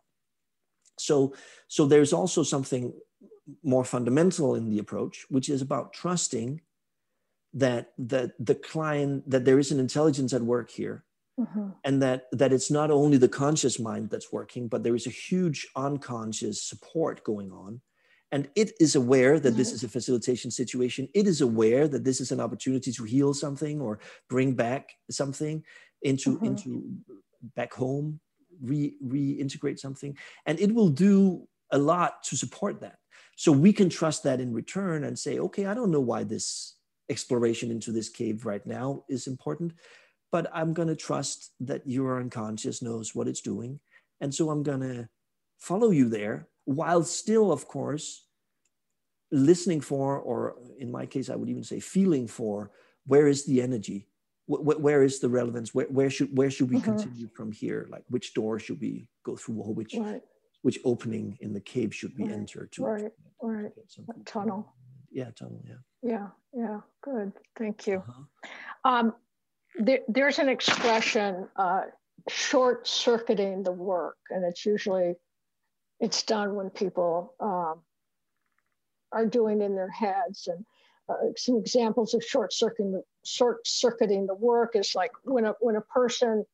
[0.97, 1.35] So
[1.67, 2.93] so there's also something
[3.63, 6.61] more fundamental in the approach which is about trusting
[7.53, 11.03] that that the client that there is an intelligence at work here
[11.39, 11.69] mm-hmm.
[11.83, 15.11] and that that it's not only the conscious mind that's working but there is a
[15.11, 17.81] huge unconscious support going on
[18.31, 19.75] and it is aware that this mm-hmm.
[19.75, 23.81] is a facilitation situation it is aware that this is an opportunity to heal something
[23.81, 25.63] or bring back something
[26.03, 26.45] into mm-hmm.
[26.45, 26.83] into
[27.55, 28.19] back home
[28.61, 32.97] re reintegrate something and it will do a lot to support that
[33.35, 36.75] so we can trust that in return and say okay i don't know why this
[37.09, 39.73] exploration into this cave right now is important
[40.31, 43.79] but i'm going to trust that your unconscious knows what it's doing
[44.21, 45.07] and so i'm going to
[45.57, 48.27] follow you there while still, of course,
[49.31, 52.69] listening for, or in my case, I would even say feeling for,
[53.07, 54.07] where is the energy?
[54.45, 55.73] Where, where is the relevance?
[55.73, 56.91] Where, where should where should we mm-hmm.
[56.91, 57.87] continue from here?
[57.89, 60.21] Like which door should we go through, or which right.
[60.61, 62.33] which opening in the cave should we right.
[62.33, 62.83] enter to?
[62.83, 63.71] Right, right.
[64.25, 64.73] Tunnel.
[65.11, 65.61] Yeah, totally.
[65.65, 65.75] Yeah.
[66.01, 66.79] Yeah, yeah.
[67.01, 67.33] Good.
[67.57, 67.97] Thank you.
[68.07, 68.91] Uh-huh.
[68.91, 69.13] Um,
[69.77, 71.81] there, there's an expression, uh,
[72.27, 75.15] short circuiting the work, and it's usually
[75.99, 77.81] it's done when people um,
[79.11, 80.47] are doing in their heads.
[80.47, 80.65] And
[81.09, 85.75] uh, some examples of short circuiting short circuiting the work is like when a when
[85.75, 86.45] a person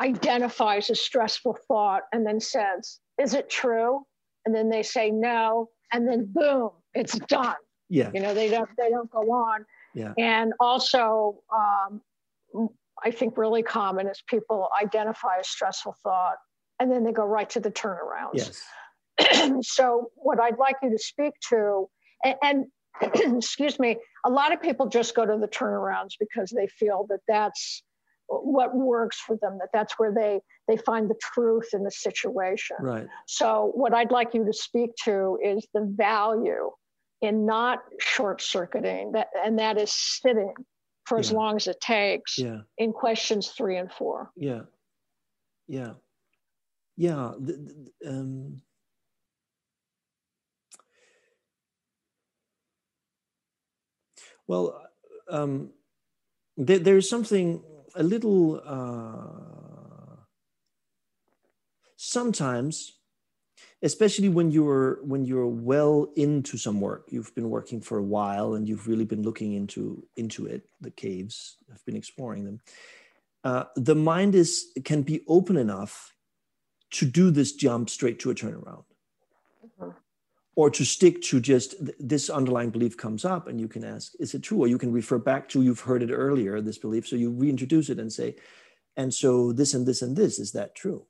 [0.00, 4.04] identifies a stressful thought and then says, "Is it true?"
[4.48, 7.54] and then they say no, and then boom, it's done.
[7.88, 9.64] Yeah, you know they don't they don't go on.
[9.94, 11.42] Yeah, and also.
[11.54, 12.00] Um,
[13.04, 16.38] I think really common is people identify a stressful thought
[16.80, 18.60] and then they go right to the turnarounds.
[19.18, 19.62] Yes.
[19.62, 21.88] so what I'd like you to speak to,
[22.24, 26.66] and, and excuse me, a lot of people just go to the turnarounds because they
[26.66, 27.82] feel that that's
[28.28, 32.76] what works for them that that's where they they find the truth in the situation
[32.78, 36.68] right so what i'd like you to speak to is the value
[37.20, 40.54] in not short circuiting that and that is sitting
[41.06, 41.20] for yeah.
[41.20, 42.60] as long as it takes yeah.
[42.76, 44.62] in questions three and four yeah
[45.66, 45.92] yeah
[46.96, 47.32] yeah
[48.06, 48.60] um,
[54.48, 54.82] Well,
[55.30, 55.70] um,
[56.56, 57.62] there, there's something
[57.94, 58.60] a little.
[58.64, 60.16] Uh,
[61.96, 62.97] sometimes,
[63.82, 68.54] especially when you're when you're well into some work, you've been working for a while
[68.54, 70.68] and you've really been looking into into it.
[70.80, 72.60] The caves, I've been exploring them.
[73.44, 76.14] Uh, the mind is can be open enough
[76.90, 78.84] to do this jump straight to a turnaround.
[80.56, 84.34] Or to stick to just this underlying belief comes up and you can ask is
[84.34, 84.58] it true?
[84.58, 87.06] Or you can refer back to you've heard it earlier this belief.
[87.06, 88.34] So you reintroduce it and say
[88.96, 91.06] and so this and this and this is that true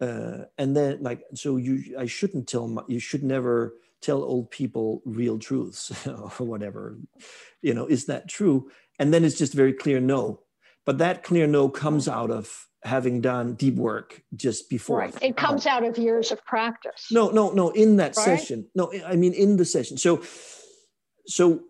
[0.00, 4.50] uh, and then like so you i shouldn't tell my, you should never tell old
[4.50, 6.98] people real truths or whatever
[7.62, 10.40] you know is that true and then it's just very clear no
[10.84, 14.98] but that clear no comes out of having done deep work just before.
[14.98, 15.22] Right.
[15.22, 17.06] It comes out of years of practice.
[17.10, 17.70] No, no, no.
[17.70, 18.24] In that right?
[18.24, 19.96] session, no, I mean in the session.
[19.96, 20.22] So,
[21.26, 21.60] so,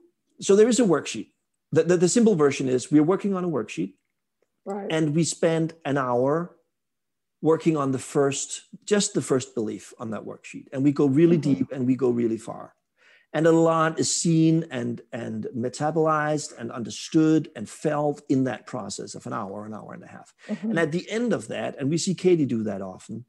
[0.41, 1.31] so there is a worksheet.
[1.73, 3.95] The, the, the simple version is we're working on a worksheet,
[4.65, 4.87] right.
[4.91, 6.57] and we spend an hour
[7.41, 11.39] working on the first, just the first belief on that worksheet, and we go really
[11.39, 11.55] mm-hmm.
[11.55, 12.75] deep and we go really far.
[13.33, 19.15] and a lot is seen and and metabolized and understood and felt in that process
[19.15, 20.71] of an hour an hour and a half mm-hmm.
[20.71, 23.25] and at the end of that and we see katie do that often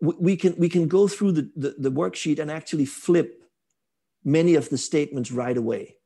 [0.00, 3.42] we, we can we can go through the, the, the worksheet and actually flip
[4.24, 5.96] many of the statements right away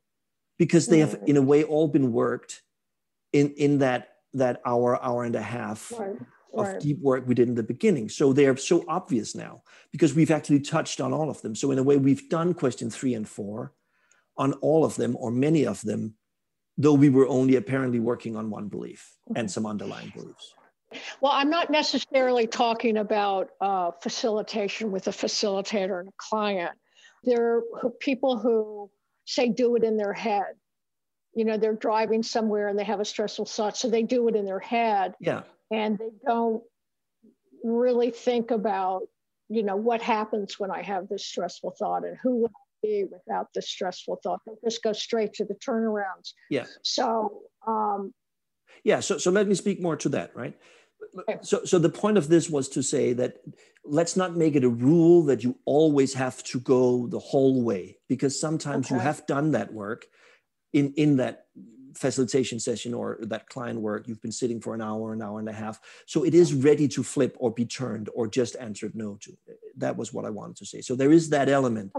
[0.58, 1.30] because they have mm-hmm.
[1.30, 2.62] in a way all been worked
[3.32, 5.92] in in that that hour hour and a half
[6.56, 8.08] of deep work we did in the beginning.
[8.08, 9.62] So they are so obvious now
[9.92, 11.54] because we've actually touched on all of them.
[11.54, 13.72] So in a way, we've done question three and four
[14.36, 16.14] on all of them or many of them,
[16.76, 20.54] though we were only apparently working on one belief and some underlying beliefs.
[21.20, 26.72] Well, I'm not necessarily talking about uh, facilitation with a facilitator and a client.
[27.24, 28.90] There are people who
[29.24, 30.54] say do it in their head.
[31.34, 34.36] You know, they're driving somewhere and they have a stressful thought, so they do it
[34.36, 35.14] in their head.
[35.18, 36.62] Yeah and they don't
[37.62, 39.02] really think about
[39.48, 43.04] you know what happens when i have this stressful thought and who would I be
[43.04, 44.40] without this stressful thought?
[44.46, 46.32] They just go straight to the turnarounds.
[46.50, 48.12] Yeah so um
[48.84, 50.56] yeah so so let me speak more to that right?
[51.42, 53.38] So so the point of this was to say that
[53.84, 57.98] let's not make it a rule that you always have to go the whole way
[58.08, 58.94] because sometimes okay.
[58.94, 60.06] you have done that work
[60.72, 61.46] in in that
[61.96, 65.48] facilitation session or that client work, you've been sitting for an hour, an hour and
[65.48, 65.80] a half.
[66.06, 69.36] So it is ready to flip or be turned or just answered no to.
[69.76, 70.80] That was what I wanted to say.
[70.80, 71.92] So there is that element.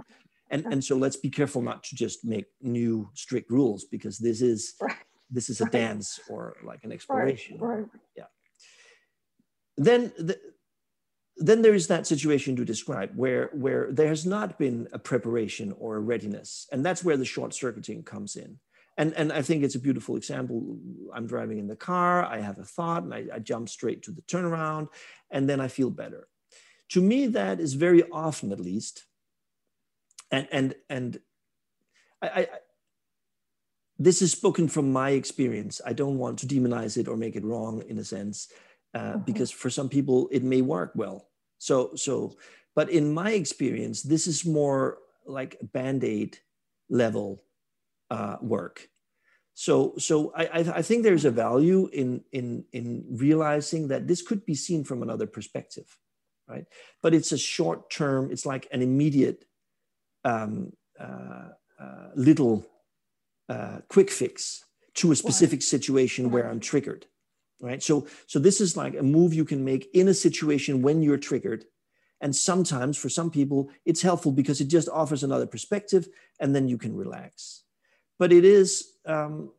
[0.52, 4.42] And, and so let's be careful not to just make new strict rules because this
[4.42, 4.76] is
[5.32, 7.58] this is a dance or like an exploration.
[7.58, 7.80] Right.
[7.80, 7.88] right.
[8.16, 8.26] Yeah.
[9.76, 10.40] Then the,
[11.38, 15.74] then there is that situation to describe where where there has not been a preparation
[15.78, 18.58] or a readiness and that's where the short circuiting comes in
[18.98, 20.78] and and i think it's a beautiful example.
[21.14, 24.12] I'm driving in the car i have a thought and I, I, jump straight to
[24.12, 24.88] the turnaround
[25.32, 26.28] and then i feel better.
[26.90, 29.06] To me that is very often at least
[30.32, 31.20] and and and
[32.22, 32.48] I, I
[33.98, 35.80] this is spoken from my experience.
[35.86, 38.52] I don't want to demonize it or make it wrong in a sense
[38.94, 39.20] uh, mm-hmm.
[39.20, 41.30] because for some people it may work well.
[41.58, 42.36] So so
[42.76, 46.38] but in my experience this is more like band-aid
[46.90, 47.45] level
[48.10, 48.90] uh, work.
[49.58, 54.46] So, so I, I think there's a value in, in, in realizing that this could
[54.46, 55.98] be seen from another perspective,
[56.46, 56.66] right?
[57.02, 59.46] But it's a short term, it's like an immediate
[60.26, 62.66] um, uh, uh, little
[63.48, 64.66] uh, quick fix
[64.96, 67.06] to a specific situation where I'm triggered,
[67.62, 67.82] right?
[67.82, 71.18] So, so this is like a move you can make in a situation when you're
[71.18, 71.64] triggered.
[72.20, 76.10] And sometimes for some people, it's helpful because it just offers another perspective
[76.42, 77.65] and then you can relax
[78.20, 79.52] but it is um,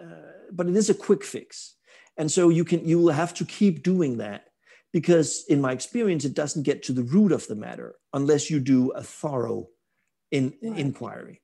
[0.00, 1.74] uh, but it is a quick fix
[2.16, 4.46] and so you can you will have to keep doing that
[4.92, 8.58] because in my experience it doesn't get to the root of the matter unless you
[8.60, 9.68] do a thorough
[10.30, 10.78] in, right.
[10.78, 11.40] inquiry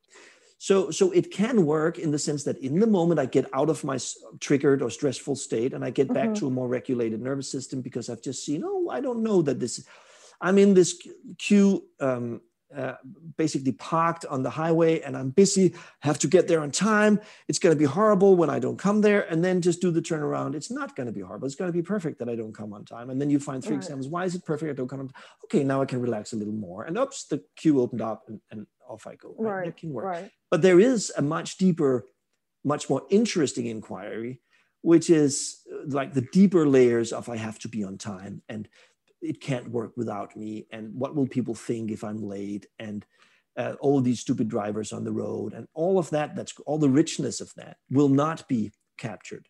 [0.58, 3.70] so so it can work in the sense that in the moment i get out
[3.70, 3.98] of my
[4.40, 6.34] triggered or stressful state and i get back mm-hmm.
[6.34, 9.60] to a more regulated nervous system because i've just seen oh i don't know that
[9.60, 9.86] this
[10.40, 11.06] i'm in this
[11.38, 12.40] queue um,
[12.76, 12.94] uh,
[13.36, 17.20] basically parked on the highway and I'm busy, have to get there on time.
[17.48, 20.02] It's going to be horrible when I don't come there and then just do the
[20.02, 20.54] turnaround.
[20.54, 21.46] It's not going to be horrible.
[21.46, 23.10] It's going to be perfect that I don't come on time.
[23.10, 23.82] And then you find three right.
[23.82, 24.08] examples.
[24.08, 24.70] Why is it perfect?
[24.70, 25.22] I don't come on time.
[25.44, 26.84] Okay, now I can relax a little more.
[26.84, 29.34] And oops, the queue opened up and, and off I go.
[29.38, 29.66] Right.
[29.66, 30.04] That can work.
[30.04, 30.30] Right.
[30.50, 32.06] But there is a much deeper,
[32.64, 34.40] much more interesting inquiry,
[34.82, 38.68] which is uh, like the deeper layers of I have to be on time and
[39.24, 43.06] it can't work without me and what will people think if i'm late and
[43.56, 46.88] uh, all these stupid drivers on the road and all of that that's all the
[46.88, 49.48] richness of that will not be captured.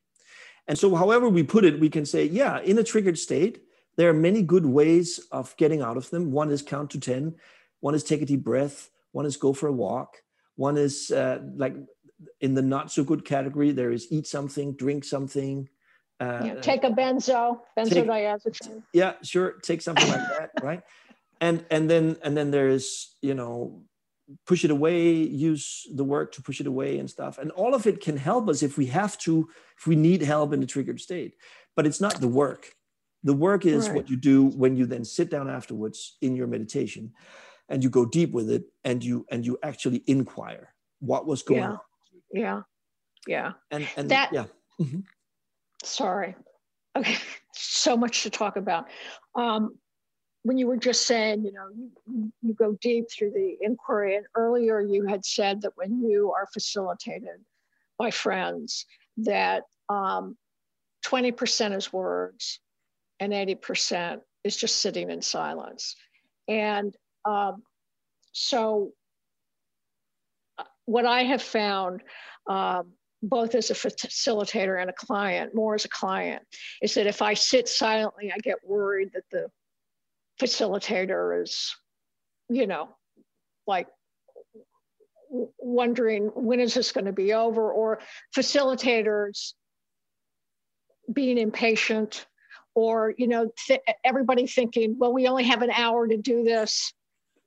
[0.67, 3.63] And so however we put it we can say yeah in a triggered state
[3.97, 6.33] there are many good ways of getting out of them.
[6.33, 7.35] One is count to 10
[7.81, 10.17] one is take a deep breath one is go for a walk
[10.57, 11.75] one is uh, like
[12.41, 15.69] in the not so good category there is eat something drink something
[16.21, 18.83] uh, yeah, take a benzo, benzodiazepine.
[18.93, 19.53] yeah, sure.
[19.63, 20.83] Take something like that, right?
[21.41, 23.83] And and then and then there's you know
[24.47, 27.37] push it away, use the work to push it away and stuff.
[27.37, 30.53] And all of it can help us if we have to, if we need help
[30.55, 31.35] in a triggered state.
[31.77, 32.73] But it's not the work.
[33.23, 33.97] The work is right.
[33.97, 37.13] what you do when you then sit down afterwards in your meditation
[37.69, 41.61] and you go deep with it and you and you actually inquire what was going
[41.61, 41.71] yeah.
[41.71, 41.79] on.
[42.33, 42.61] Yeah.
[43.27, 43.53] Yeah.
[43.71, 44.45] And and that yeah.
[44.81, 45.01] Mm-hmm
[45.85, 46.35] sorry.
[46.97, 47.17] Okay,
[47.53, 48.87] so much to talk about.
[49.35, 49.79] Um,
[50.43, 51.69] when you were just saying, you know,
[52.07, 56.33] you, you go deep through the inquiry, and earlier you had said that when you
[56.33, 57.41] are facilitated
[57.99, 58.85] by friends,
[59.19, 60.37] that um,
[61.07, 62.61] 20% is words
[63.21, 65.97] and 80% is just sitting in silence.
[66.49, 67.63] And um,
[68.33, 68.93] so
[70.85, 72.03] what I have found,
[72.49, 72.93] um,
[73.29, 76.43] both as a facilitator and a client, more as a client,
[76.83, 79.51] is that if I sit silently, I get worried that the
[80.41, 81.75] facilitator is,
[82.49, 82.91] you know,
[83.67, 83.89] like
[85.31, 88.01] wondering when is this going to be over, or
[88.37, 89.55] facilitators
[91.13, 92.27] being impatient,
[92.75, 96.93] or you know, th- everybody thinking, well, we only have an hour to do this,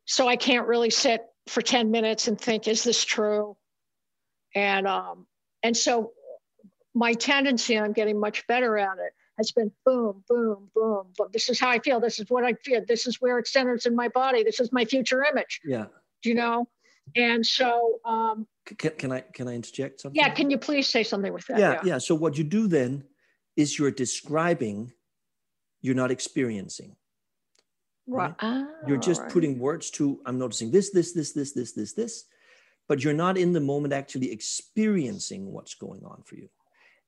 [0.05, 3.55] so I can't really sit for 10 minutes and think, is this true?
[4.55, 5.27] And um,
[5.67, 6.13] and so
[6.93, 11.27] my tendency, and I'm getting much better at it, has been boom, boom, boom, boom.
[11.33, 11.99] This is how I feel.
[11.99, 12.81] This is what I feel.
[12.87, 14.43] This is where it centers in my body.
[14.43, 15.59] This is my future image.
[15.65, 15.87] Yeah.
[16.23, 16.67] Do you know?
[17.15, 20.19] And so um can, can I can I interject something?
[20.19, 21.59] Yeah, can you please say something with that?
[21.59, 21.97] Yeah, yeah, yeah.
[21.97, 23.03] So what you do then
[23.55, 24.93] is you're describing,
[25.81, 26.95] you're not experiencing.
[28.07, 28.33] Right.
[28.39, 29.31] Ah, you're just right.
[29.31, 32.25] putting words to I'm noticing this, this, this, this, this, this, this
[32.87, 36.49] but you're not in the moment actually experiencing what's going on for you.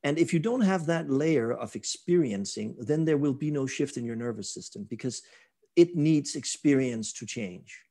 [0.04, 3.98] And if you don't have that layer of experiencing, then there will be no shift
[3.98, 5.22] in your nervous system because
[5.76, 7.82] it needs experience to change.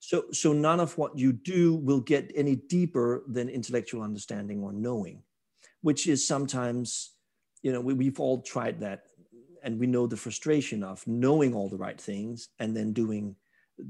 [0.00, 4.72] So, so none of what you do will get any deeper than intellectual understanding or
[4.72, 5.22] knowing,
[5.80, 7.12] which is sometimes,
[7.62, 9.02] you know, we, we've all tried that
[9.64, 13.34] and we know the frustration of knowing all the right things and then doing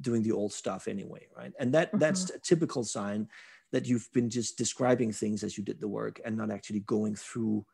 [0.00, 1.52] doing the old stuff anyway, right?
[1.58, 1.98] And that mm-hmm.
[1.98, 3.28] that's a typical sign
[3.72, 7.14] that you've been just describing things as you did the work and not actually going
[7.14, 7.64] through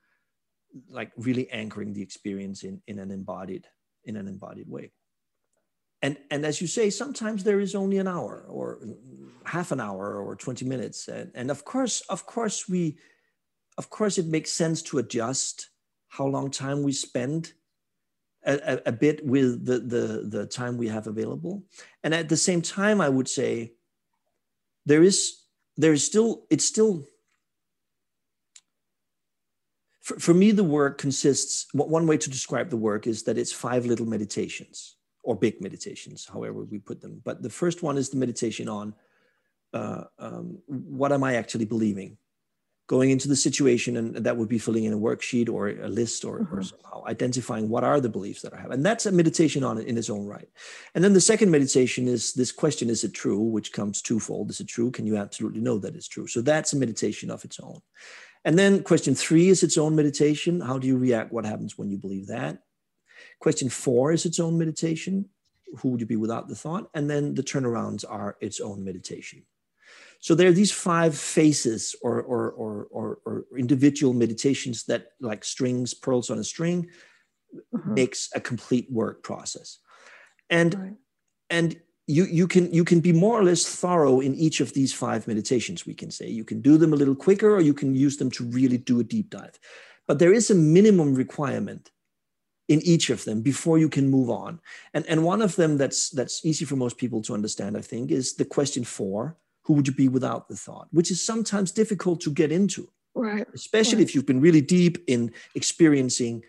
[0.88, 3.66] like really anchoring the experience in, in an embodied
[4.04, 4.90] in an embodied way
[6.02, 8.80] and and as you say sometimes there is only an hour or
[9.44, 12.98] half an hour or 20 minutes and, and of course of course we
[13.78, 15.70] of course it makes sense to adjust
[16.08, 17.52] how long time we spend
[18.46, 21.62] a, a, bit with the, the, the time we have available.
[22.02, 23.72] And at the same time, I would say
[24.86, 25.42] there is,
[25.76, 27.06] there is still, it's still,
[30.02, 33.52] for, for me, the work consists, one way to describe the work is that it's
[33.52, 37.20] five little meditations or big meditations, however we put them.
[37.24, 38.94] But the first one is the meditation on
[39.72, 42.16] uh, um, what am I actually believing?
[42.86, 46.24] Going into the situation and that would be filling in a worksheet or a list
[46.24, 46.54] or, mm-hmm.
[46.54, 48.70] or somehow identifying what are the beliefs that i have.
[48.70, 50.48] And that's a meditation on it in its own right.
[50.94, 53.40] And then the second meditation is this question is it true?
[53.40, 54.50] Which comes twofold.
[54.50, 54.90] Is it true?
[54.90, 56.26] Can you absolutely know that it's true?
[56.26, 57.80] So that's a meditation of its own.
[58.44, 60.60] And then question three is its own meditation.
[60.60, 61.32] How do you react?
[61.32, 62.58] What happens when you believe that?
[63.40, 65.30] Question four is its own meditation.
[65.78, 66.90] Who would you be without the thought?
[66.92, 69.44] And then the turnarounds are its own meditation
[70.24, 75.44] so there are these five phases or, or, or, or, or individual meditations that, like
[75.44, 76.88] strings, pearls on a string,
[77.74, 77.90] uh-huh.
[77.90, 79.80] makes a complete work process.
[80.48, 80.92] And, right.
[81.50, 84.94] and you, you, can, you can be more or less thorough in each of these
[84.94, 86.26] five meditations, we can say.
[86.30, 89.00] You can do them a little quicker or you can use them to really do
[89.00, 89.58] a deep dive.
[90.08, 91.90] But there is a minimum requirement
[92.68, 94.58] in each of them before you can move on.
[94.94, 98.10] And, and one of them that's, that's easy for most people to understand, I think,
[98.10, 102.20] is the question four who would you be without the thought, which is sometimes difficult
[102.20, 102.88] to get into.
[103.14, 103.46] Right.
[103.54, 104.04] Especially right.
[104.04, 106.44] if you've been really deep in experiencing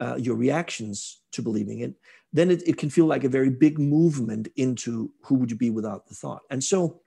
[0.00, 1.94] uh, your reactions to believing it,
[2.32, 5.70] then it, it can feel like a very big movement into who would you be
[5.70, 6.42] without the thought.
[6.50, 7.00] And so,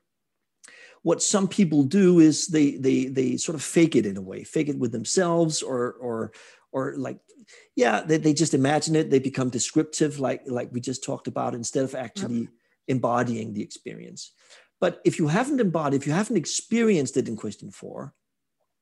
[1.01, 4.43] what some people do is they they they sort of fake it in a way,
[4.43, 6.31] fake it with themselves, or or
[6.71, 7.19] or like
[7.75, 9.09] yeah, they, they just imagine it.
[9.09, 12.49] They become descriptive, like like we just talked about, instead of actually yep.
[12.87, 14.33] embodying the experience.
[14.79, 18.13] But if you haven't embodied, if you haven't experienced it in question four,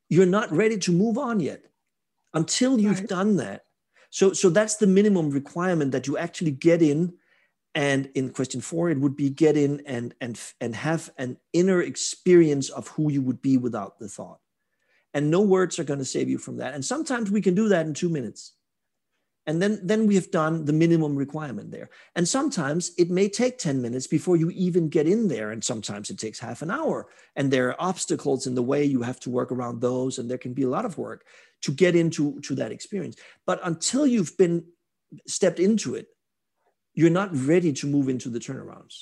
[0.10, 1.64] you're not ready to move on yet
[2.34, 3.10] until you've right.
[3.10, 3.66] done that.
[4.10, 7.14] So, so that's the minimum requirement that you actually get in.
[7.76, 11.82] And in question four, it would be get in and and and have an inner
[11.82, 14.40] experience of who you would be without the thought.
[15.14, 16.74] And no words are going to save you from that.
[16.74, 18.54] And sometimes we can do that in two minutes
[19.48, 21.90] and then then we have done the minimum requirement there.
[22.16, 26.10] And sometimes it may take 10 minutes before you even get in there and sometimes
[26.10, 27.08] it takes half an hour.
[27.36, 30.38] And there are obstacles in the way you have to work around those and there
[30.38, 31.26] can be a lot of work
[31.62, 33.16] to get into to that experience.
[33.46, 34.66] But until you've been
[35.26, 36.08] stepped into it
[36.94, 38.96] you're not ready to move into the turnarounds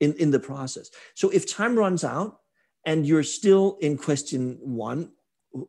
[0.00, 0.90] in in the process.
[1.14, 2.38] So if time runs out
[2.86, 5.10] and you're still in question one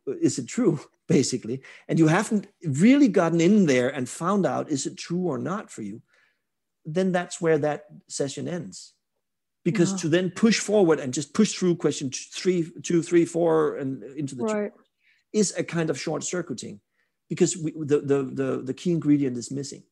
[0.05, 4.85] is it true basically, and you haven't really gotten in there and found out is
[4.85, 6.01] it true or not for you,
[6.85, 8.93] then that's where that session ends.
[9.63, 14.03] Because to then push forward and just push through question three, two, three, four, and
[14.03, 14.73] into the right.
[15.31, 16.81] is a kind of short circuiting
[17.29, 19.83] because we, the, the, the, the key ingredient is missing.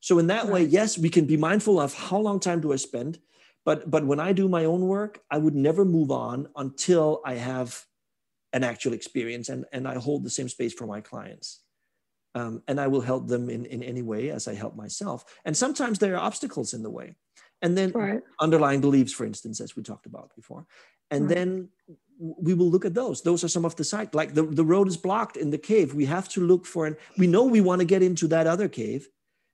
[0.00, 0.52] So in that right.
[0.52, 3.18] way, yes, we can be mindful of how long time do I spend,
[3.66, 7.34] but but when i do my own work i would never move on until i
[7.34, 7.84] have
[8.56, 11.48] an actual experience and and i hold the same space for my clients.
[12.40, 15.18] Um, and i will help them in in any way as i help myself.
[15.46, 17.08] And sometimes there are obstacles in the way.
[17.62, 18.22] And then Right.
[18.46, 20.62] underlying beliefs for instance as we talked about before.
[21.14, 21.34] And Right.
[21.34, 21.48] then
[22.46, 23.16] we will look at those.
[23.22, 25.88] Those are some of the site like the, the road is blocked in the cave.
[26.02, 28.68] We have to look for and we know we want to get into that other
[28.68, 29.02] cave.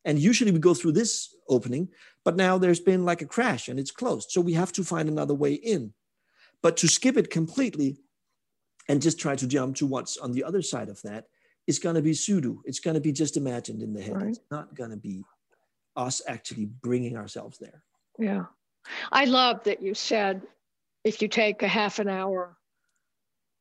[0.04, 1.12] And usually we go through this
[1.56, 1.88] opening
[2.24, 4.30] but now there's been like a crash and it's closed.
[4.30, 5.92] So we have to find another way in.
[6.62, 7.90] But to skip it completely
[8.92, 11.24] and just try to jump to what's on the other side of that
[11.66, 14.28] is going to be pseudo it's going to be just imagined in the head Right.
[14.28, 15.24] it's not going to be
[15.96, 17.82] us actually bringing ourselves there
[18.18, 18.44] Yeah.
[19.10, 20.42] I love that you said
[21.04, 22.58] if you take a half an hour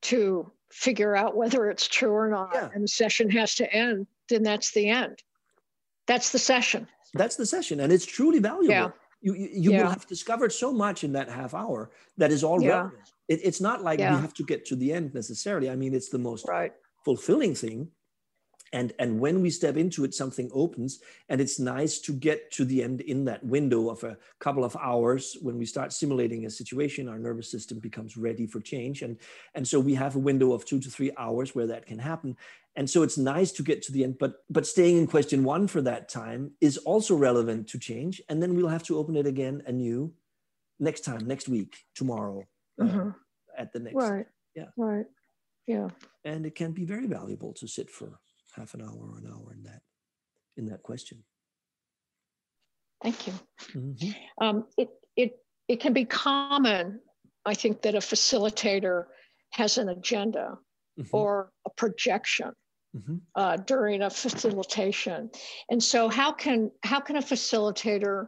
[0.04, 2.70] to figure out whether it's true or not Yeah.
[2.74, 5.22] and the session has to end, then that's the end.
[6.08, 6.88] That's the session.
[7.14, 8.90] that's the session and it's truly valuable Yeah.
[9.22, 9.84] you, you, you Yeah.
[9.84, 13.62] will have discovered so much in that half hour that is all relevant it, it's
[13.62, 14.16] not like Yeah.
[14.16, 15.70] we have to get to the end necessarily.
[15.70, 16.74] I mean it's the most Right.
[17.06, 17.80] fulfilling thing.
[18.74, 20.92] And and when we step into it something opens
[21.30, 24.78] and it's nice to get to the end in that window of a couple of
[24.90, 28.98] hours when we start simulating a situation our nervous system becomes ready for change.
[29.06, 29.14] And
[29.56, 32.32] and so we have a window of 2 to 3 hours where that can happen.
[32.78, 35.68] And so it's nice to get to the end but but staying in question 1
[35.74, 38.16] for that time is also relevant to change.
[38.30, 40.00] And then we'll have to open it again anew
[40.80, 42.40] next time next week tomorrow
[42.82, 43.16] uh, Mhm.
[43.58, 44.26] at the next Right.
[44.56, 44.70] Yeah.
[44.78, 45.06] Right.
[45.68, 45.90] Yeah.
[46.26, 48.20] and it can be very valuable to sit for
[48.56, 49.82] half an hour or an hour in that
[50.58, 51.24] in that question
[53.04, 53.34] Thank you.
[53.74, 54.16] Mhm.
[54.40, 55.32] Um, it, it,
[55.68, 57.02] it can be common,
[57.46, 59.06] I think, that a facilitator
[59.54, 60.58] has an agenda
[61.00, 61.10] Mhm.
[61.12, 62.52] or a projection
[62.96, 63.22] Mhm.
[63.36, 65.32] uh, during a facilitation.
[65.70, 68.28] And so how can, how can a facilitator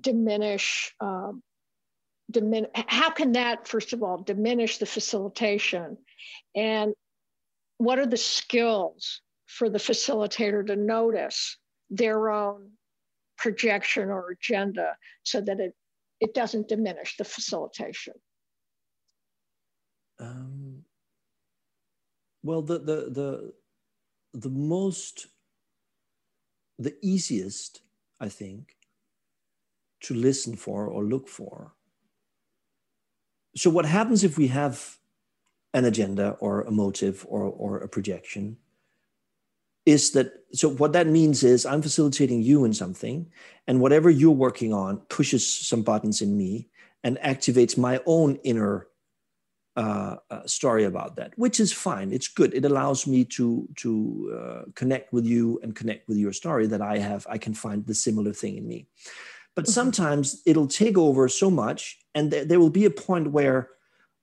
[0.00, 1.42] diminish, um,
[2.86, 5.96] how can that, first of all, diminish the facilitation?
[6.54, 6.94] And
[7.78, 11.56] what are the skills for the facilitator to notice
[11.90, 12.72] their own
[13.38, 15.74] projection or agenda so that it,
[16.20, 18.14] it doesn't diminish the facilitation?
[20.20, 20.82] Um,
[22.42, 23.52] well, the the the
[24.34, 25.28] the most
[26.78, 27.82] the easiest,
[28.20, 28.76] I think,
[30.02, 31.72] to listen for or look for.
[33.56, 34.98] So, what happens if we have
[35.74, 38.56] an agenda or a motive or, or a projection?
[39.86, 40.68] Is that so?
[40.68, 43.30] What that means is I'm facilitating you in something,
[43.66, 46.68] and whatever you're working on pushes some buttons in me
[47.04, 48.88] and activates my own inner
[49.76, 52.12] uh, uh, story about that, which is fine.
[52.12, 52.52] It's good.
[52.52, 56.82] It allows me to to uh, connect with you and connect with your story that
[56.82, 57.26] I have.
[57.30, 58.88] I can find the similar thing in me.
[59.58, 59.70] But Mhm.
[59.70, 63.70] sometimes it'll take over so much, and there, there will be a point where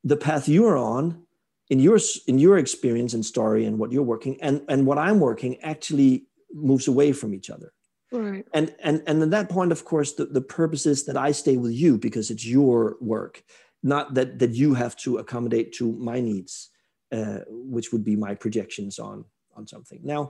[0.01, 1.25] the path you're on,
[1.69, 5.19] in your in your experience and story and what you're working, and and what I'm
[5.19, 7.73] working actually moves away from each other
[8.13, 8.45] Right.
[8.53, 11.57] and and and at that point of course the, the purpose is that i stay
[11.57, 13.43] with you because it's your work
[13.83, 16.69] not that that you have to accommodate to my needs
[17.11, 19.25] uh, which would be my projections on
[19.57, 20.21] on something now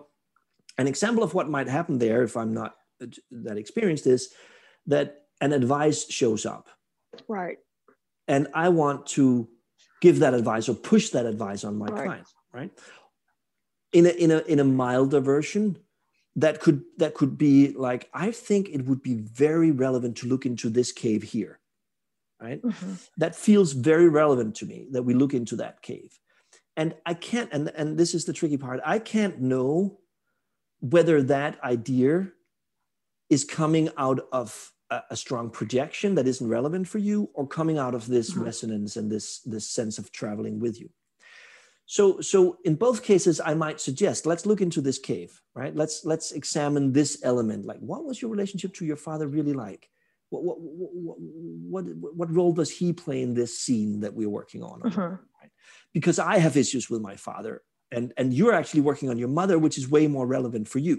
[0.80, 2.72] an example of what might happen there if i'm not
[3.45, 4.34] that experienced is
[4.88, 6.67] that an advice shows up
[7.27, 7.57] Right.
[8.27, 9.47] and i want to
[10.01, 12.03] give that advice or push that advice on my Right.
[12.05, 12.71] clients right
[13.93, 15.77] in a in a in a milder version
[16.36, 20.45] that could that could be like i think it would be very relevant to look
[20.45, 21.59] into this cave here
[22.41, 23.09] right Mhm.
[23.17, 26.19] that feels very relevant to me that we look into that cave
[26.75, 29.99] and i can't and and this is the tricky part i can't know
[30.81, 32.31] whether that idea
[33.29, 37.77] is coming out of a, a strong projection that isn't relevant for you or coming
[37.77, 38.45] out of this Mhm.
[38.45, 40.89] resonance and this this sense of traveling with you.
[41.86, 45.75] So so in both cases i might suggest let's look into this cave right?
[45.75, 47.65] Let's let's examine this element.
[47.65, 49.89] Like what was your relationship to your father really like?
[50.29, 54.63] What what what, what, what role does he play in this scene that we're working
[54.63, 55.19] on Mhm.
[55.93, 57.61] because i have issues with my father
[57.91, 60.95] and and you're actually working on your mother which is way more relevant for you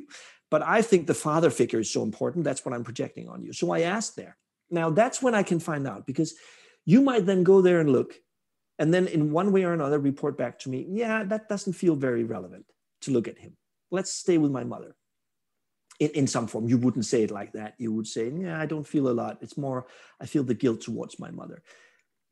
[0.50, 3.52] but i think the father figure is so important that's what i'm projecting on you.
[3.52, 4.36] So i asked there.
[4.70, 6.34] Now that's when i can find out because
[6.84, 8.14] you might then go there and look
[8.78, 11.94] and then in one way or another report back to me yeah that doesn't feel
[11.94, 12.66] very relevant
[13.02, 13.56] to look at him.
[13.90, 14.94] Let's stay with my mother.
[15.98, 16.68] In, in some form.
[16.68, 17.74] You wouldn't say it like that.
[17.78, 19.38] You would say yeah i don't feel a lot.
[19.40, 19.86] It's more
[20.20, 21.62] i feel the guilt towards my mother.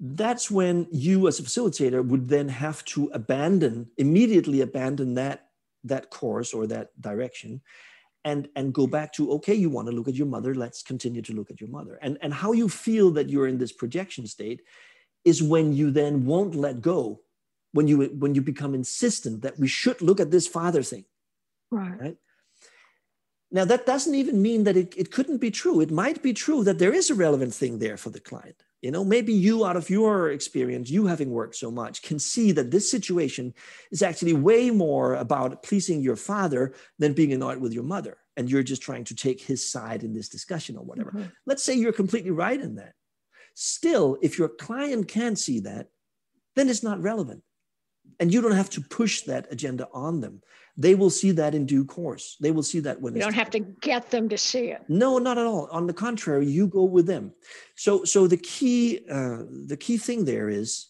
[0.01, 5.49] That's when you as a facilitator would then have to abandon immediately abandon that
[5.85, 7.61] that course or that direction
[8.25, 11.23] and and go back to okay you want to look at your mother let's continue
[11.23, 11.99] to look at your mother.
[12.03, 14.63] And and how you feel that you're in this projection state
[15.25, 17.21] is when you then won't let go
[17.73, 21.05] when you when you become insistent that we should look at this father thing.
[21.71, 22.01] Right.
[22.01, 22.17] Right?
[23.51, 25.81] Now that doesn't even mean that it, it couldn't be true.
[25.81, 28.91] It might be true that there is a relevant thing there for the client you
[28.91, 32.71] know maybe you out of your experience you having worked so much can see that
[32.71, 33.55] this situation
[33.91, 38.51] is actually way more about pleasing your father than being annoyed with your mother and
[38.51, 41.13] you're just trying to take his side in this discussion or whatever.
[41.13, 41.29] Mm-hmm.
[41.47, 42.93] let's say you're completely right in that.
[43.55, 45.89] Still if your client can't see that
[46.55, 47.43] then it's not relevant
[48.21, 50.41] and you don't have to push that agenda on them.
[50.77, 52.37] They will see that in due course.
[52.41, 54.83] They will see that when you don't have to get them to see it.
[54.89, 55.69] No not at all.
[55.71, 57.33] On the contrary you go with them.
[57.77, 60.89] So so the key uh, the key thing there is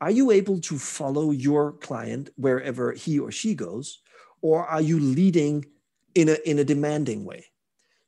[0.00, 4.00] are you able to follow your client wherever he or she goes
[4.42, 5.64] or are you leading
[6.14, 7.46] in a in a demanding way?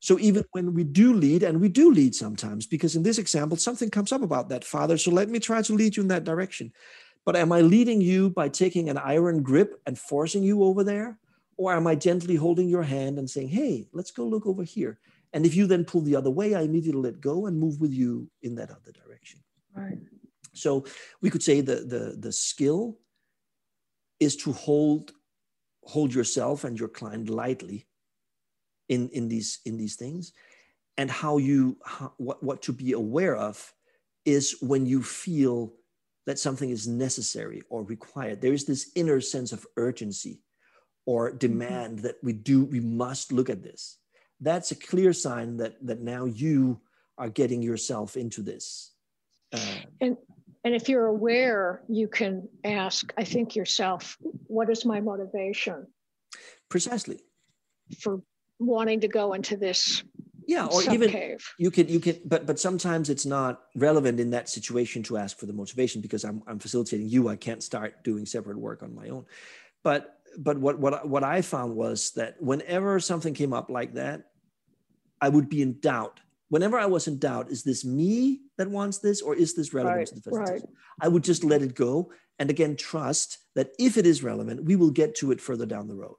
[0.00, 3.56] So even when we do lead and we do lead sometimes because in this example
[3.56, 6.24] something comes up about that father so let me try to lead you in that
[6.24, 6.72] direction
[7.24, 11.18] but am I leading you by taking an iron grip and forcing you over there?
[11.56, 14.98] Or am I gently holding your hand and saying, hey, let's go look over here?
[15.32, 17.92] And if you then pull the other way, I immediately let go and move with
[17.92, 19.40] you in that other direction.
[19.74, 19.98] Right.
[20.54, 20.86] So
[21.20, 22.98] we could say the, the, the skill
[24.18, 25.12] is to hold,
[25.84, 27.86] hold yourself and your client lightly
[28.88, 30.32] in, in, these, in these things.
[30.96, 33.72] And how you, how, what, what to be aware of
[34.24, 35.72] is when you feel
[36.31, 38.41] that something is necessary or required.
[38.41, 40.39] There is this inner sense of urgency
[41.05, 41.39] or mm-hmm.
[41.39, 43.99] demand that we do, we must look at this.
[44.41, 46.81] That's a clear sign that that now you
[47.18, 48.93] are getting yourself into this.
[49.53, 50.16] Uh, and
[50.62, 54.16] and if you're aware, you can ask, I think yourself,
[54.47, 55.89] what is my motivation?
[56.68, 57.18] Precisely.
[57.99, 58.22] For
[58.61, 60.05] wanting to go into this
[60.47, 61.45] yeah or even cave.
[61.59, 65.38] you can you can but but sometimes it's not relevant in that situation to ask
[65.38, 67.28] for the motivation because i'm, I'm facilitating you.
[67.28, 69.26] I can't start doing separate work on my own.
[69.82, 74.30] But but what what what i found was that whenever something came up like that
[75.20, 76.20] i would be in doubt.
[76.49, 79.99] Whenever i was in doubt is this me that wants this or is this relevant
[79.99, 81.07] right, to the facilitation right.
[81.07, 82.12] i would just let it go.
[82.38, 85.88] And again trust that if it is relevant we will get to it further down
[85.88, 86.16] the road.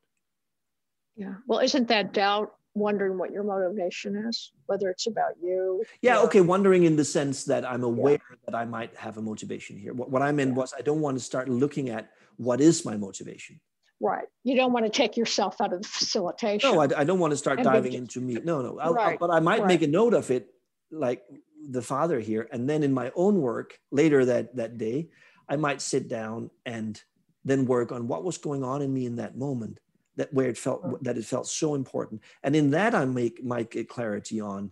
[1.15, 1.35] Yeah.
[1.47, 5.83] Well isn't that doubt wondering what your motivation is, whether it's about you.
[6.01, 8.35] Yeah, or, okay, wondering in the sense that I'm aware yeah.
[8.45, 9.93] that I might have a motivation here.
[9.93, 10.57] What, what I meant yeah.
[10.57, 13.59] was I don't want to start looking at what is my motivation.
[13.99, 14.25] Right.
[14.43, 16.71] You don't want to take yourself out of the facilitation.
[16.71, 18.37] No, I, I don't want to start and diving into me.
[18.43, 18.79] No, no.
[18.79, 19.11] I'll, right.
[19.13, 19.67] I'll, but I might right.
[19.67, 20.47] make a note of it,
[20.91, 21.23] like
[21.69, 25.09] the father here, and then in my own work later that that day,
[25.47, 26.99] I might sit down and
[27.45, 29.79] then work on what was going on in me in that moment
[30.21, 32.21] that where it felt that it felt so important.
[32.43, 34.71] And in that i make might get clarity on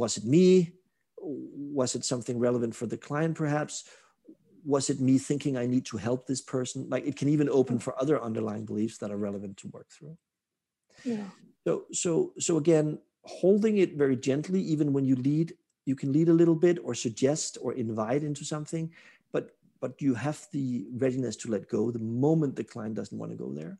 [0.00, 0.72] was it me?
[1.20, 3.84] Was it something relevant for the client perhaps?
[4.64, 6.88] Was it me thinking i need to help this person?
[6.88, 10.16] Like it can even open for other underlying beliefs that are relevant to work through.
[11.04, 11.28] Yeah.
[11.66, 15.52] So so so again holding it very gently even when you lead
[15.84, 18.90] you can lead a little bit or suggest or invite into something
[19.32, 19.44] but
[19.82, 23.36] but you have the readiness to let go the moment the client doesn't want to
[23.44, 23.78] go there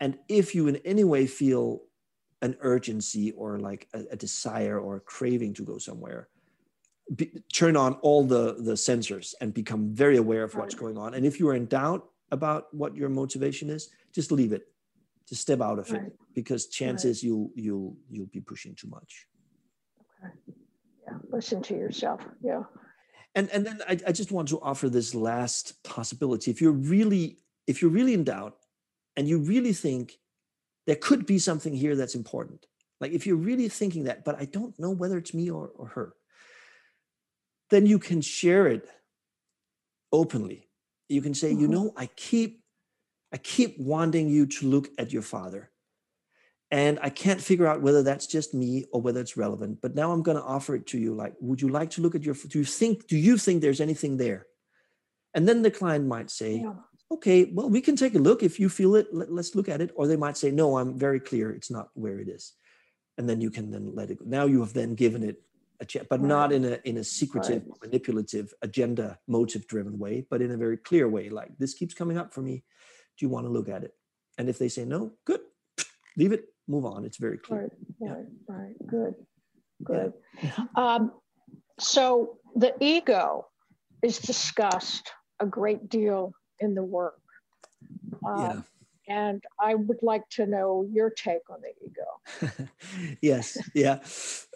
[0.00, 1.82] and if you in any way feel
[2.42, 6.28] an urgency or like a, a desire or a craving to go somewhere,
[7.14, 11.14] be, turn on all the, the sensors and become very aware of what's going on.
[11.14, 14.68] And if you are in doubt about what your motivation is, just leave it.
[15.28, 16.02] Just step out of right.
[16.02, 17.28] it because chances right.
[17.28, 19.26] you'll you'll you'll be pushing too much.
[20.24, 20.32] Okay.
[21.06, 21.18] Yeah.
[21.30, 22.22] Listen to yourself.
[22.42, 22.62] Yeah.
[23.34, 26.50] And and then I, I just want to offer this last possibility.
[26.50, 28.56] If you're really if you're really in doubt
[29.18, 30.16] and you really think
[30.86, 32.64] there could be something here that's important,
[33.00, 35.88] like if you're really thinking that, but I don't know whether it's me or, or
[35.88, 36.14] her,
[37.70, 38.88] then you can share it
[40.12, 40.68] openly.
[41.08, 41.62] You can say, mm-hmm.
[41.62, 42.62] you know, I keep
[43.32, 45.70] I keep wanting you to look at your father.
[46.70, 49.80] And I can't figure out whether that's just me or whether it's relevant.
[49.82, 51.14] But now I'm going to offer it to you.
[51.14, 52.34] Like, would you like to look at your?
[52.34, 53.08] Do you think?
[53.08, 54.46] Do you think there's anything there?
[55.34, 56.74] And then the client might say, yeah
[57.10, 58.42] okay, well, we can take a look.
[58.42, 59.92] If you feel it, let, us look at it.
[59.94, 61.50] Or they might say, no, I'm very clear.
[61.50, 62.52] It's not where it is.
[63.16, 64.24] And then you can then let it go.
[64.26, 65.42] Now you have then given it
[65.80, 66.28] a check, but right.
[66.28, 67.82] not in a in a secretive, right.
[67.82, 71.28] manipulative, agenda, motive driven way, but in a very clear way.
[71.28, 72.64] Like this keeps coming up for me.
[73.16, 73.92] Do you want to look at it?
[74.38, 75.40] And if they say no, good,
[76.16, 77.04] leave it, move on.
[77.04, 77.62] It's very clear.
[77.62, 78.08] Right, yeah.
[78.08, 78.86] right, right.
[78.86, 79.14] Good,
[79.82, 80.12] good.
[80.42, 80.64] Yeah.
[80.76, 81.12] Um,
[81.80, 83.46] so the ego
[84.02, 87.20] is discussed a great deal in the work.
[88.26, 88.64] Um,
[89.08, 89.16] yeah.
[89.16, 92.68] and I would like to know your take on the ego.
[93.22, 94.00] yes, yeah.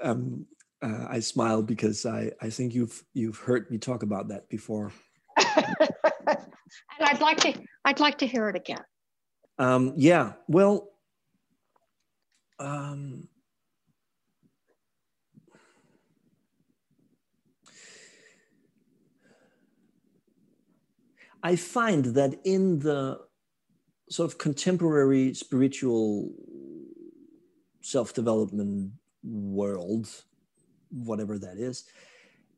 [0.02, 0.46] Um,
[0.82, 4.92] uh, I smile because I, I think you've you've heard me talk about that before.
[5.36, 6.36] and
[7.00, 8.84] I'd like to I'd like to hear it again.
[9.58, 10.88] Um, yeah, well,
[12.58, 13.28] um,
[21.42, 23.20] I find that in the
[24.08, 26.32] sort of contemporary spiritual
[27.80, 28.92] self development
[29.24, 30.08] world,
[30.90, 31.84] whatever that is,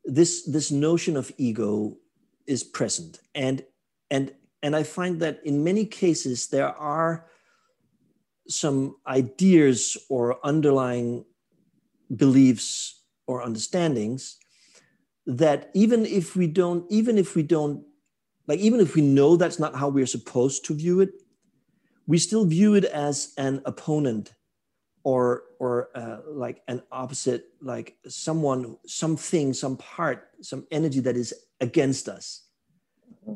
[0.03, 1.97] this this notion of ego
[2.45, 3.63] is present, and
[4.11, 7.27] and and I find that in many cases there are
[8.47, 11.25] some ideas or underlying
[12.15, 14.37] beliefs or understandings
[15.25, 17.83] that even if we don't even if we don't
[18.47, 21.11] like even if we know that's not how we're supposed to view it
[22.07, 24.33] we still view it as an opponent
[25.03, 31.33] or or uh, like an opposite like someone something some part some energy that is
[31.61, 32.45] against us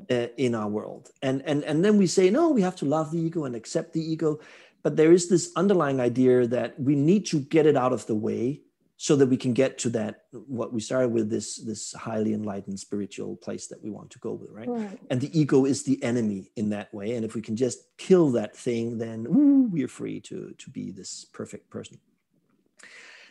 [0.10, 1.10] uh, in our world.
[1.22, 3.94] And and and then we say no we have to love the ego and accept
[3.94, 4.40] the ego.
[4.82, 8.16] But there is this underlying idea that we need to get it out of the
[8.16, 8.62] way
[9.02, 12.78] so that we can get to that what we started with this this highly enlightened
[12.78, 15.00] spiritual place that we want to go with right, right.
[15.10, 17.16] and the ego is the enemy in that way.
[17.16, 20.92] And if we can just kill that thing then ooh, we're free to to be
[20.92, 21.98] this perfect person.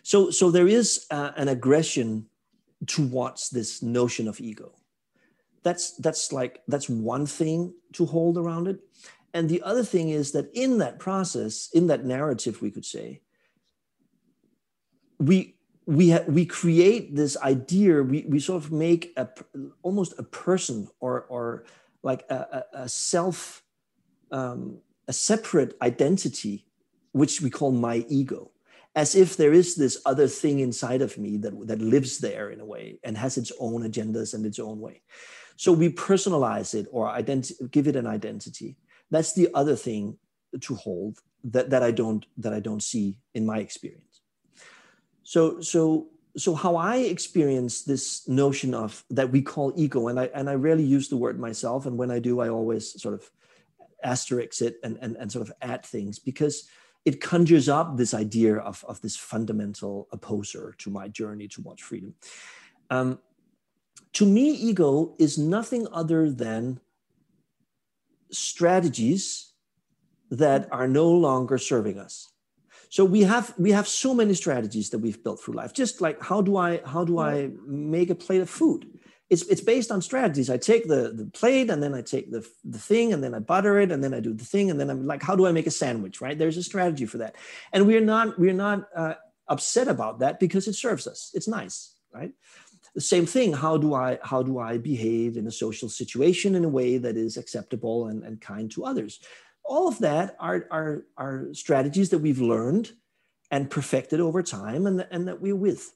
[0.02, 2.30] So so there is uh, an aggression
[2.86, 4.72] towards this notion of ego.
[5.64, 8.80] That's that's like that's one thing to hold around it.
[9.34, 13.20] And the other thing is that in that process in that narrative we could say
[15.18, 15.57] we
[15.88, 19.26] we ha- we create this idea we, we sort of make a
[19.82, 21.64] almost a person or or
[22.02, 22.34] like a,
[22.74, 23.62] a, a self
[24.30, 24.78] um,
[25.08, 26.66] a separate identity
[27.12, 28.50] which we call my ego
[28.94, 32.60] as if there is this other thing inside of me that, that lives there in
[32.60, 35.02] a way and has its own agendas and its own way.
[35.56, 38.76] So we personalize it or identi- give it an identity.
[39.10, 40.18] That's the other thing
[40.60, 44.07] to hold that, that i don't that i don't see in my experience
[45.28, 46.06] so so
[46.38, 50.54] so how I experience this notion of that we call ego, and I and I
[50.54, 53.30] rarely use the word myself, and when I do, I always sort of
[54.02, 56.66] asterisk it and, and, and sort of add things because
[57.04, 62.14] it conjures up this idea of, of this fundamental opposer to my journey towards freedom.
[62.88, 63.18] Um,
[64.14, 66.80] to me, ego is nothing other than
[68.30, 69.52] strategies
[70.30, 72.32] that are no longer serving us
[72.90, 75.72] so we have we have so many strategies that we've built through life.
[75.72, 78.86] Just like how do i how do i make a plate of food?
[79.30, 80.48] It's, it's based on strategies.
[80.48, 83.38] I take the, the plate and then i take the, the thing and then i
[83.38, 85.52] butter it and then i do the thing and then i'm like how do i
[85.52, 86.38] make a sandwich right?
[86.38, 87.36] There's a strategy for that.
[87.72, 89.14] And we're not we're not uh,
[89.48, 91.30] upset about that because it serves us.
[91.34, 92.32] It's nice right?
[92.94, 96.64] The same thing how do i how do i behave in a social situation in
[96.64, 99.20] a way that is acceptable and, and kind to others
[99.68, 102.92] all of that are, are, are strategies that we've learned
[103.50, 105.92] and perfected over time and, and that we're with.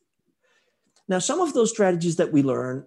[1.09, 2.87] Now, some of those strategies that we learn,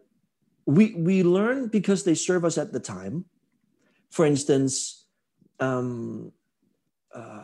[0.66, 3.26] we, we learn because they serve us at the time.
[4.10, 5.06] For instance,
[5.60, 6.32] um,
[7.14, 7.42] uh,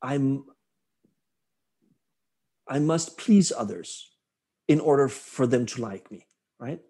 [0.00, 0.44] I'm,
[2.68, 4.10] I must please others
[4.68, 6.26] in order for them to like me,
[6.58, 6.80] right?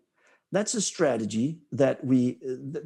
[0.55, 2.39] That's a strategy that we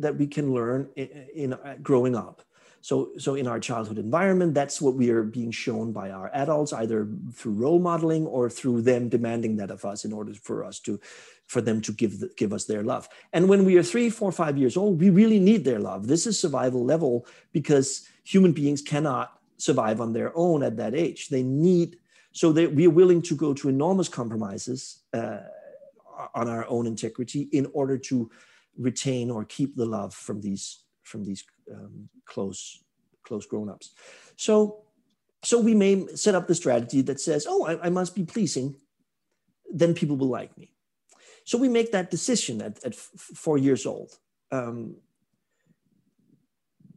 [0.05, 2.43] that we can learn in, in uh, growing up.
[2.81, 6.73] So so in our childhood environment that's what we are being shown by our adults
[6.73, 10.81] either through role modeling or through them demanding that of us in order for us
[10.81, 10.99] to
[11.47, 13.09] for them to give the, give us their love.
[13.33, 16.07] And when we are three four five years old we really need their love.
[16.07, 19.27] This is survival level because human beings cannot
[19.59, 21.29] survive on their own at that age.
[21.29, 21.99] They need
[22.33, 25.41] so that we are willing to go to enormous compromises uh,
[26.35, 28.31] on our own integrity in order to
[28.77, 32.83] retain or keep the love from these from these um, close
[33.25, 33.93] close grown-ups.
[34.37, 34.85] So
[35.43, 38.77] so we may set up the strategy that says oh I, I, must be pleasing
[39.71, 40.73] then people will like me.
[41.45, 44.19] So we make that decision at, at four years old.
[44.51, 44.97] Um,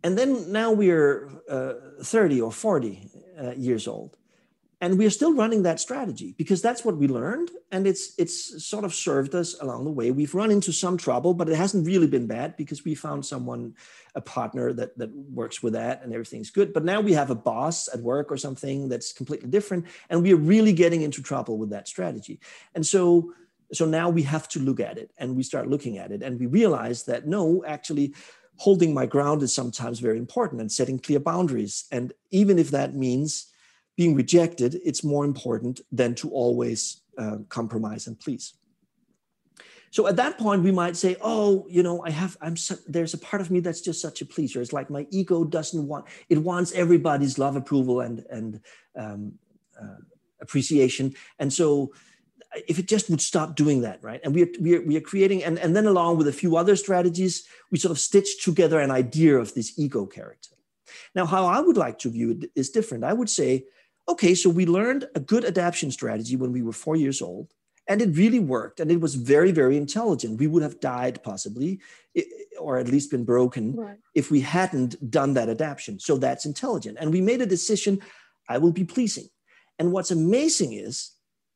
[0.03, 3.09] and then now we're uh, 30 or 40
[3.39, 4.17] uh, years old
[4.82, 7.52] and we're still running that strategy because that's what we learned.
[7.72, 10.10] And it's it's sort of served us along the way.
[10.10, 13.76] We've run into some trouble but it hasn't really been bad because we found someone
[14.16, 16.74] a partner that that works with that and everything's good.
[16.74, 20.36] But now we have a boss at work or something that's completely different and we're
[20.36, 22.40] really getting into trouble with that strategy.
[22.74, 23.34] And so
[23.72, 26.40] so now we have to look at it and we start looking at it and
[26.40, 28.14] we realize that no actually
[28.58, 31.86] holding my ground is sometimes very important and setting clear boundaries.
[31.92, 33.51] And even if that means
[33.98, 38.54] being rejected, it's more important than to always uh, compromise and please.
[39.92, 43.14] So at that point, we might say, "Oh, you know, I have, I'm, su- there's
[43.14, 44.62] a part of me that's just such a pleaser.
[44.62, 48.62] It's like my ego doesn't want, it wants everybody's love, approval, and and
[48.96, 49.34] um,
[49.80, 50.00] uh,
[50.39, 51.14] appreciation.
[51.39, 51.94] And so,
[52.70, 54.22] if it just would stop doing that, right?
[54.24, 56.56] And we are we are, we are creating, and and then along with a few
[56.56, 60.56] other strategies, we sort of stitch together an idea of this ego character.
[61.16, 63.04] Now, how I would like to view it is different.
[63.04, 63.66] I would say,
[64.08, 67.54] okay, so we learned a good adaptation strategy when we were four years old
[67.88, 70.39] and it really worked and it was very very intelligent.
[70.39, 71.80] We would have died possibly
[72.60, 73.97] or at least been broken right.
[74.16, 77.99] if we hadn't done that adaptation so that's intelligent and we made a decision
[78.49, 79.28] i will be pleasing.
[79.80, 81.12] And what's amazing is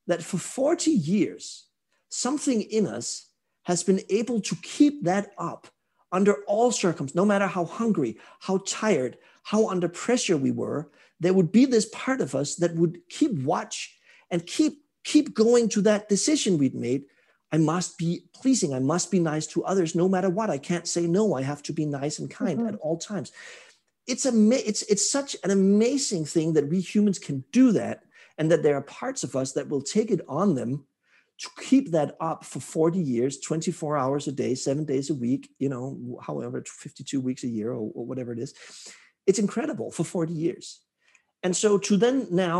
[0.08, 1.68] that for 40 years
[2.10, 3.30] something in us
[3.64, 5.68] has been able to keep that up
[6.12, 10.89] under all circumstances no matter how hungry how tired how under pressure we were
[11.20, 13.97] there would be this part of us that would keep watch
[14.30, 17.03] and keep keep going to that decision we'd made.
[17.51, 18.74] I must be pleasing.
[18.74, 20.49] I must be nice to others no matter what.
[20.49, 21.36] I can't say no.
[21.36, 22.68] I have to be nice and kind mm-hmm.
[22.68, 23.32] at all times.
[24.07, 28.03] It's, ama- it's, it's such an amazing thing that we humans can do that
[28.38, 30.86] and that there are parts of us that will take it on them
[31.38, 35.49] to keep that up for 40 years 24 hours a day seven days a week
[35.59, 38.53] you know however 52 weeks a year or, or, whatever it is
[39.28, 40.80] it's incredible for 40 years
[41.46, 42.58] and so to then now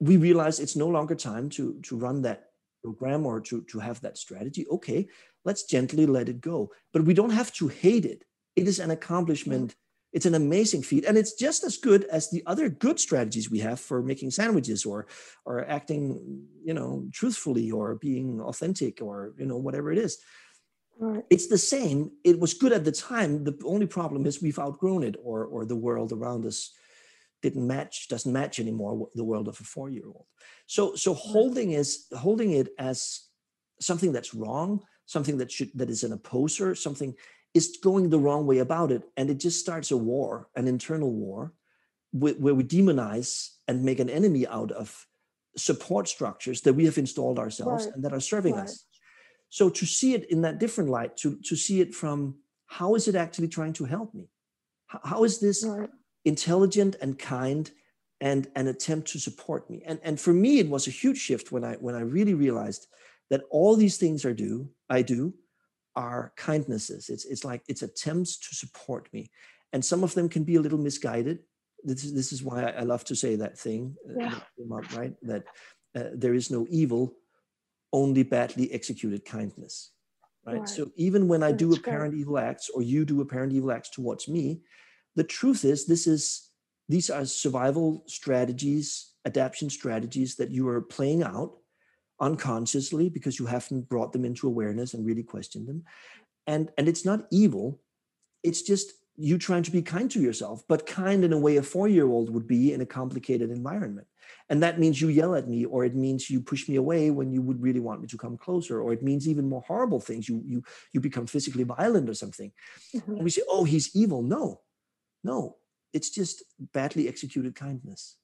[0.00, 2.40] we realize it's no longer time to to run that
[2.82, 4.66] program or to to have that strategy.
[4.76, 5.08] Okay
[5.46, 6.70] let's gently let it go.
[6.92, 8.24] But we don't have to hate it.
[8.56, 9.76] It is an accomplishment.
[10.12, 11.04] It's an amazing feat.
[11.06, 14.84] And it's just as good as the other good strategies we have for making sandwiches
[14.84, 15.06] or
[15.44, 20.18] or acting you know truthfully or being authentic or you know whatever it is.
[20.98, 21.24] Right.
[21.28, 22.10] it's the same.
[22.24, 23.44] It was good at the time.
[23.44, 26.72] The only problem is we've outgrown it or or the world around us
[27.46, 30.26] didn't match doesn't match anymore the world of a four year old
[30.66, 31.90] so so holding is
[32.24, 32.98] holding it as
[33.88, 34.70] something that's wrong
[35.14, 37.14] something that should that is an opposer something
[37.58, 41.12] is going the wrong way about it and it just starts a war an internal
[41.24, 41.52] war
[42.12, 43.30] where we demonize
[43.68, 45.06] and make an enemy out of
[45.68, 47.94] support structures that we have installed ourselves right.
[47.94, 48.64] and that are serving right.
[48.64, 48.86] us
[49.48, 52.18] so to see it in that different light to to see it from
[52.66, 54.28] how is it actually trying to help me?
[54.88, 55.90] How, how is this right
[56.26, 57.70] intelligent and kind
[58.20, 59.82] and an attempt to support me.
[59.86, 62.86] And, and for me, it was a huge shift when I when I really realized
[63.30, 65.32] that all these things are do I do
[65.94, 67.08] are kindnesses.
[67.08, 69.30] It's it's like it's attempts to support me,
[69.72, 71.38] and some of them can be a little misguided.
[71.84, 74.40] This is this is why I, love to say that thing, uh,
[74.96, 75.14] right?
[75.22, 75.44] That
[75.94, 77.14] uh, there is no evil,
[77.92, 79.92] only badly executed kindness.
[80.44, 80.58] Right?
[80.58, 80.68] right.
[80.68, 84.26] So even when I do apparent evil acts, or you do apparent evil acts towards
[84.26, 84.62] me,
[85.16, 86.50] the truth is this is
[86.88, 91.52] these are survival strategies adaptation strategies that you are playing out
[92.20, 95.84] unconsciously because you haven't brought them into awareness and really questioned them.
[96.46, 97.80] And and it's not evil.
[98.42, 101.62] It's just you trying to be kind to yourself but kind in a way a
[101.62, 104.06] four year old would be in a complicated environment.
[104.48, 107.32] And that means you yell at me or it means you push me away when
[107.32, 110.28] you would really want me to come closer or it means even more horrible things.
[110.28, 110.62] You you
[110.92, 112.52] you become physically violent or something.
[112.94, 113.12] Mm-hmm.
[113.12, 114.22] and we say oh he's evil.
[114.22, 114.60] No
[115.26, 115.56] no,
[115.92, 118.16] it's just badly executed kindness.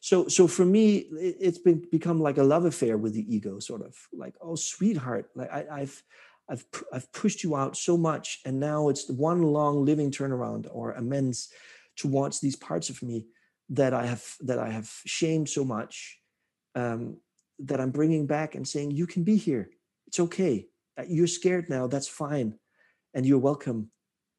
[0.00, 1.06] So, so for me,
[1.48, 5.30] it's been become like a love affair with the ego, sort of like, oh, sweetheart,
[5.34, 6.02] like I, I've,
[6.50, 10.92] I've, I've pushed you out so much, and now it's one long living turnaround or
[10.92, 11.48] amends
[11.96, 13.26] towards these parts of me
[13.70, 16.18] that I have that I have shamed so much
[16.74, 17.16] um,
[17.60, 19.70] that I'm bringing back and saying, you can be here.
[20.06, 20.66] It's okay.
[21.08, 21.86] You're scared now.
[21.86, 22.58] That's fine,
[23.14, 23.90] and you're welcome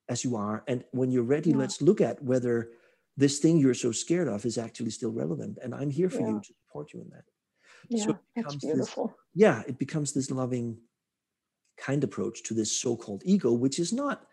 [0.10, 0.64] as you are.
[0.68, 1.58] And when you're ready, yeah.
[1.58, 2.72] let's look at whether
[3.18, 5.58] this thing you're so scared of is actually still relevant.
[5.62, 6.30] And I'm here for yeah.
[6.30, 7.24] you to support you in that.
[7.88, 9.08] Yeah, so that's beautiful.
[9.08, 10.78] This, yeah, it becomes this loving,
[11.78, 14.26] kind approach to this so-called ego, which is not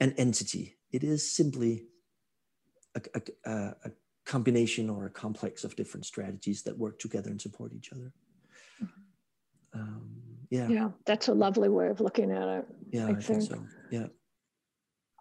[0.00, 0.76] an entity.
[0.90, 1.84] It is simply
[2.94, 3.00] a,
[3.44, 3.50] a,
[3.84, 3.90] a
[4.24, 8.12] combination or a complex of different strategies that work together and support each other.
[8.82, 9.80] Mm-hmm.
[9.80, 10.10] Um,
[10.50, 10.68] yeah.
[10.68, 12.66] Yeah, that's a lovely way of looking at it.
[12.90, 13.24] Yeah, I, I think.
[13.24, 13.66] think so.
[13.90, 14.06] Yeah.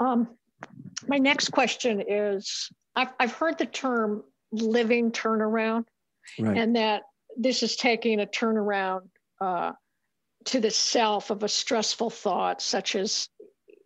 [0.02, 0.28] Um,
[1.08, 5.86] my next question is I've, I've heard the term living turnaround,
[6.40, 6.58] right.
[6.58, 7.04] and that
[7.38, 9.02] this is taking a turnaround
[9.40, 9.74] uh,
[10.46, 13.30] to the self of a stressful thought, such as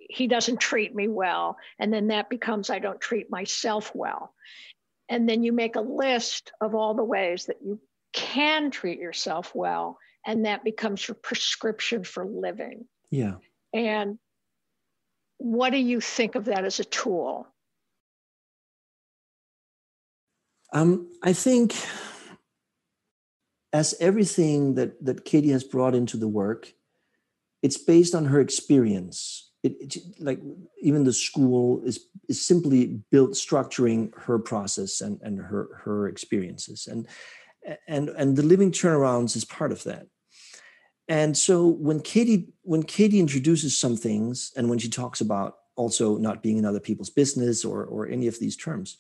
[0.09, 1.57] he doesn't treat me well.
[1.80, 4.34] And then that becomes I don't treat myself well.
[5.09, 7.80] And then you make a list of all the ways that you
[8.13, 9.97] can treat yourself well.
[10.26, 12.86] And that becomes your prescription for living.
[13.11, 13.36] Yeah.
[13.74, 14.18] And
[15.38, 17.47] what do you think of that as a tool?
[20.73, 21.73] Um, I think,
[23.71, 26.73] as everything that that Katie has brought into the work,
[27.61, 29.51] it's based on her experience.
[29.63, 30.39] It, it, like
[30.81, 36.88] even the school is is simply built structuring her process and and her her experiences
[36.88, 37.07] and
[37.88, 40.07] and and the living turnarounds is part of that
[41.08, 46.18] and so when katie when katie introduces some things and when she talks about also
[46.18, 48.97] not being in other people's business or or any of these terms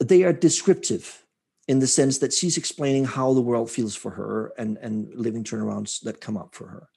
[0.00, 1.24] they are descriptive
[1.66, 5.44] in the sense that she's explaining how the world feels for her and and living
[5.44, 6.88] turnarounds that come up for her.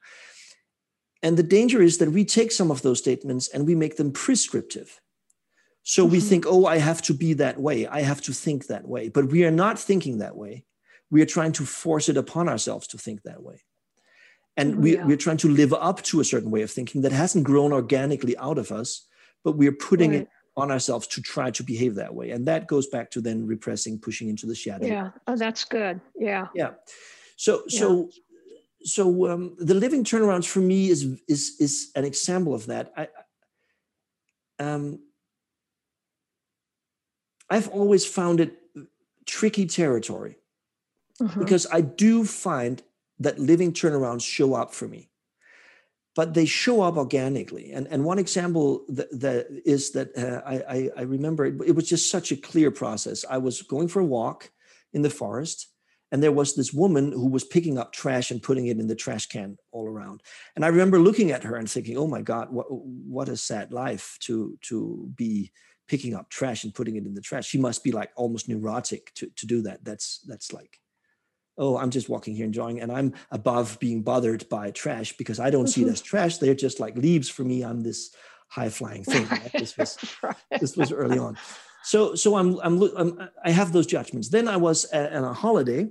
[1.24, 4.12] And the danger is that we take some of those statements and we make them
[4.12, 5.00] prescriptive.
[5.84, 6.28] So we mm-hmm.
[6.28, 7.88] think oh i have to be that way.
[7.88, 9.10] I have to think that way.
[9.10, 10.66] But we are not thinking that way
[11.10, 13.62] we are trying to force it upon ourselves to think that way.
[14.56, 15.06] And we, yeah.
[15.06, 18.36] we're trying to live up to a certain way of thinking that hasn't grown organically
[18.38, 19.08] out of us
[19.48, 20.22] but we're putting right.
[20.22, 20.28] it
[20.58, 22.32] on ourselves to try to behave that way.
[22.32, 24.86] And that goes back to then repressing pushing into the shadow.
[24.86, 25.12] Yeah.
[25.26, 26.02] Oh that's good.
[26.20, 26.48] Yeah.
[26.54, 26.72] Yeah.
[27.38, 27.80] So yeah.
[27.80, 28.10] so
[28.84, 32.92] so um, the living turnarounds for me is is is an example of that.
[32.98, 33.08] I
[34.60, 35.00] um
[37.50, 38.58] i've always found it
[39.28, 40.36] tricky territory
[41.22, 41.40] mm-hmm.
[41.40, 42.84] because i do find
[43.20, 45.10] that living turnarounds show up for me
[46.18, 47.72] but they show up organically.
[47.72, 51.88] And, and one example that, that is that uh, I, I, remember it, it, was
[51.88, 53.24] just such a clear process.
[53.30, 54.50] I was going for a walk
[54.94, 55.68] in the forest,
[56.12, 58.96] and there was this woman who was picking up trash and putting it in the
[58.96, 60.24] trash can all around.
[60.56, 63.72] And I remember looking at her and thinking, "Oh my God, what what a sad
[63.72, 65.52] life to to be
[65.88, 67.46] picking up trash and putting it in the trash.
[67.46, 69.86] She must be like almost neurotic to to do that.
[69.86, 70.80] That's that's like
[71.58, 75.50] oh, I'm just walking here enjoying, and I'm above being bothered by trash because I
[75.50, 75.94] don't see it mm-hmm.
[75.94, 76.38] as trash.
[76.38, 77.64] They're just like leaves for me.
[77.64, 78.16] I'm this
[78.50, 79.28] high flying thing.
[79.28, 79.52] Right?
[79.60, 80.36] This was right.
[80.60, 81.38] this was early on.
[81.84, 84.30] So so I'm, I'm, I'm i have those judgments.
[84.30, 85.88] Then I was at, on a holiday,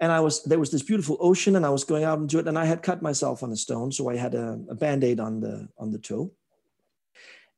[0.00, 2.48] and I was there was this beautiful ocean, and I was going out into it,
[2.48, 5.20] and I had cut myself on a stone, so I had a, a band aid
[5.20, 6.32] on the on the toe.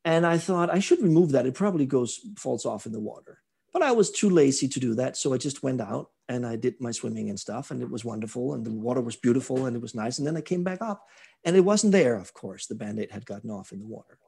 [0.04, 1.46] And I thought I should remove that.
[1.46, 3.38] It probably goes falls off in the water.
[3.72, 5.16] But I was too lazy to do that.
[5.16, 7.70] So I just went out and I did my swimming and stuff.
[7.70, 8.54] And it was wonderful.
[8.54, 10.18] And the water was beautiful and it was nice.
[10.18, 11.06] And then I came back up
[11.44, 12.66] and it wasn't there, of course.
[12.66, 14.18] The band aid had gotten off in the water.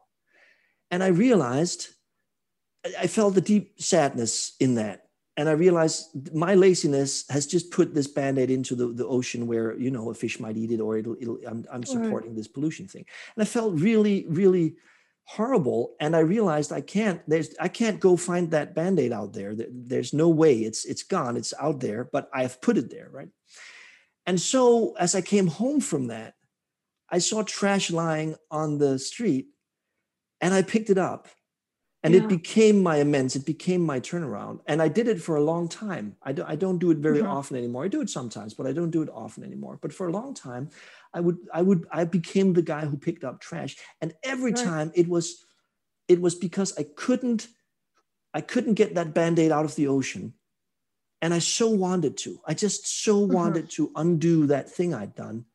[0.91, 1.89] And I realized,
[2.99, 5.03] I felt the deep sadness in that.
[5.37, 9.47] And I realized my laziness has just put this band aid into the, the ocean
[9.47, 12.37] where, you know, a fish might eat it or it'll, it'll I'm, I'm supporting right.
[12.37, 13.05] this pollution thing.
[13.35, 14.77] And I felt really, really
[15.27, 19.55] horrible and i realized i can't there's i can't go find that band-aid out there.
[19.57, 20.59] There's no way.
[20.59, 21.37] It's it's gone.
[21.37, 23.29] It's out there but i have put it there right?
[24.27, 26.35] And so as i came home from that
[27.11, 29.49] i saw trash lying on the street
[30.41, 31.29] and i picked it up
[32.05, 32.21] and yeah.
[32.21, 35.69] it became my amends it became my turnaround and i did it for a long
[35.69, 37.37] time i, do, I don't do it very mm-hmm.
[37.39, 40.07] often anymore i do it sometimes but i don't do it often anymore but for
[40.07, 40.71] a long time
[41.15, 43.77] I would, I would, I became the guy who picked up trash.
[44.01, 44.65] And every right.
[44.65, 45.47] time it was,
[46.09, 47.47] it was because I couldn't,
[48.35, 50.35] I couldn't get that band-aid out of the ocean.
[51.23, 52.41] And I so wanted to.
[52.47, 53.33] I just so mm-hmm.
[53.33, 55.47] wanted to undo that thing I'd done.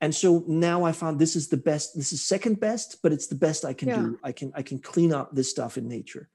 [0.00, 3.26] And so now I found this is the best, this is second best, but it's
[3.26, 3.96] the best I can yeah.
[3.96, 4.18] do.
[4.24, 6.30] I can, I can clean up this stuff in nature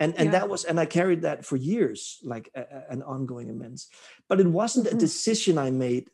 [0.00, 0.30] and and yeah.
[0.32, 3.88] that was and i carried that for years like a, a, an ongoing amends
[4.28, 4.96] but it wasn't mm-hmm.
[4.96, 6.10] a decision i made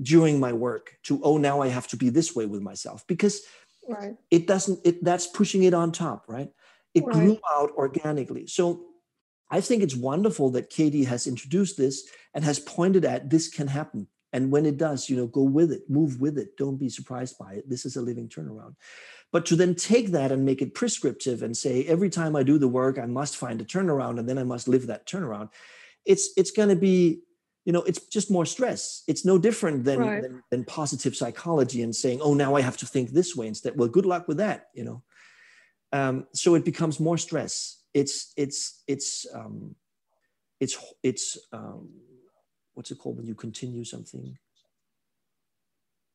[0.00, 3.42] during my work to oh now i have to be this way with myself because
[3.88, 4.14] right.
[4.30, 6.50] it doesn't it that's pushing it on top right
[6.94, 7.14] it right.
[7.14, 8.84] grew out organically so
[9.50, 13.68] i think it's wonderful that katie has introduced this and has pointed at this can
[13.68, 14.06] happen
[14.36, 16.56] and when it does you know go with it move with it.
[16.56, 17.68] Don't be surprised by it.
[17.68, 18.74] This is a living turnaround.
[19.32, 22.58] But to then take that and make it prescriptive and say every time i do
[22.58, 25.48] the work i must find a turnaround and then i must live that turnaround
[26.04, 27.20] it's it's going to be
[27.64, 29.02] you know it's just more stress.
[29.08, 30.22] It's no different than, right.
[30.22, 33.72] than, than positive psychology and saying oh now i have to think this way instead.
[33.76, 35.02] Well good luck with that you know?
[35.92, 37.54] Um, so it becomes more stress.
[37.94, 39.74] It's it's it's um,
[40.60, 41.88] it's it's um,
[42.76, 44.38] what's it called when you continue something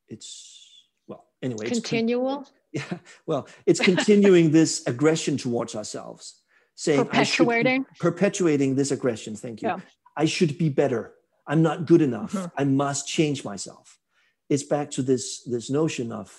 [0.08, 6.40] it's well anyway continual con- yeah well it's continuing this aggression towards ourselves
[6.74, 9.80] saying perpetuating perpetuating this aggression thank you yeah.
[10.16, 11.12] i should be better
[11.46, 12.32] I'm not good enough.
[12.32, 12.60] Mm-hmm.
[12.60, 13.98] I must change myself.
[14.48, 16.32] It's back to this this notion of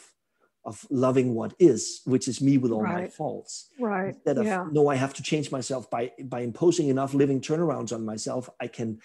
[0.66, 3.04] of loving what is, which is me with all right.
[3.04, 3.70] my faults.
[3.80, 4.16] Right.
[4.16, 4.66] Instead of yeah.
[4.72, 8.50] no, I have to change myself by by imposing enough living turnarounds on myself.
[8.62, 9.00] I can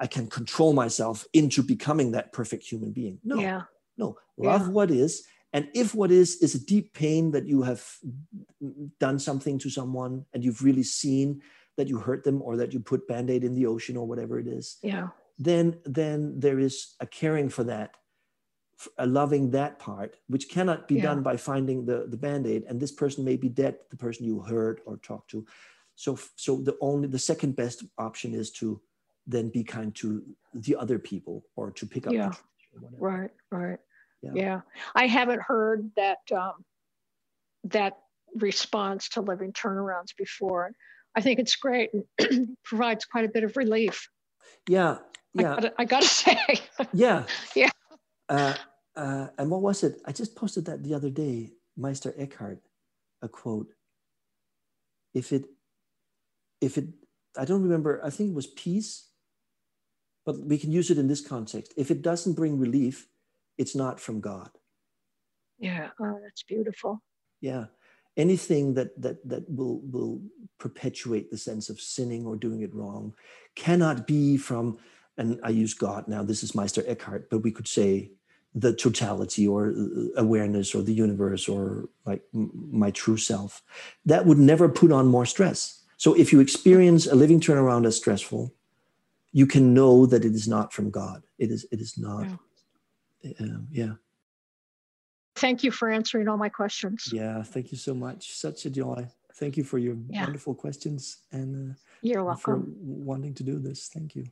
[0.00, 3.18] I can control myself into becoming that perfect human being.
[3.22, 3.62] No, yeah.
[3.96, 4.72] no, love yeah.
[4.76, 5.12] what is
[5.52, 7.82] And if what is is a deep pain that you have
[8.98, 11.42] done something to someone and you've really seen
[11.76, 14.46] that you hurt them or that you put band-aid in the ocean or whatever it
[14.46, 15.08] is, yeah.
[15.38, 17.90] then then there is a caring for that,
[18.98, 21.08] a loving that part, which cannot be Yeah.
[21.08, 22.64] done by finding the, the band-aid.
[22.68, 25.44] And this person may be dead, the person you hurt or talked to.
[25.94, 28.80] So so the only the second best option is to
[29.30, 30.22] then be kind to
[30.54, 32.32] the other people or to pick up Yeah.
[32.98, 33.78] Right, right.
[34.22, 34.30] Yeah.
[34.34, 34.60] Yeah.
[34.94, 36.64] I haven't heard that um,
[37.64, 37.98] that
[38.34, 40.72] response to living turnarounds before.
[41.14, 44.08] I think it's great and provides quite a bit of relief.
[44.68, 44.98] Yeah,
[45.38, 46.38] I yeah, gotta, I gotta say.
[46.92, 47.24] yeah.
[47.54, 47.70] Yeah.
[48.28, 48.54] Uh,
[48.96, 50.00] uh, and what was it?
[50.06, 52.60] I just posted that the other day, Meister Eckhart,
[53.22, 53.72] a quote.
[55.14, 55.46] If it,
[56.60, 56.86] if it,
[57.36, 59.09] I don't remember, I think it was peace,
[60.24, 61.72] but we can use it in this context.
[61.76, 63.08] If it doesn't bring relief,
[63.58, 64.50] it's not from God.
[65.58, 65.88] yeah.
[66.00, 67.02] Oh, that's beautiful.
[67.40, 67.66] Yeah.
[68.16, 70.20] Anything that that that will will
[70.58, 73.14] perpetuate the sense of sinning or doing it wrong
[73.54, 74.78] cannot be from,
[75.16, 78.10] and I use God now, this is Meister Eckhart, but we could say
[78.54, 83.62] the totality or uh, awareness or the universe or like my true self.
[84.04, 85.84] That would never put on more stress.
[85.96, 88.52] So if you experience a living turnaround as stressful,
[89.32, 91.22] you can know that it is not from God.
[91.38, 92.26] It is it is not.
[93.40, 93.92] Um, yeah.
[95.36, 97.10] Thank you for answering all my questions.
[97.12, 98.32] Yeah, thank you so much.
[98.34, 99.06] Such a joy.
[99.34, 100.24] Thank you for your Yeah.
[100.24, 103.04] wonderful questions and, uh, You're and for welcome.
[103.06, 103.88] wanting to do this.
[103.88, 104.24] Thank you.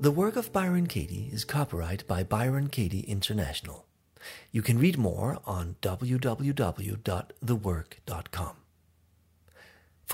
[0.00, 3.86] The work of Byron Katie is copyright by Byron Katie International.
[4.50, 8.56] You can read more on www.thework.com.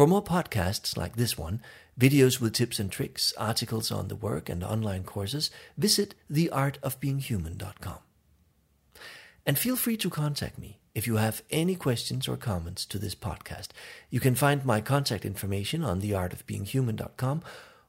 [0.00, 1.60] For more podcasts like this one,
[2.00, 7.98] videos with tips and tricks, articles on the work, and online courses, visit theartofbeinghuman.com.
[9.44, 13.14] And feel free to contact me if you have any questions or comments to this
[13.14, 13.72] podcast.
[14.08, 17.42] You can find my contact information on theartofbeinghuman.com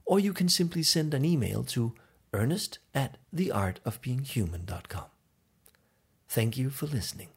[0.03, 1.93] or you can simply send an email to
[2.33, 5.05] ernest at theartofbeinghuman.com.
[6.27, 7.29] Thank you for listening.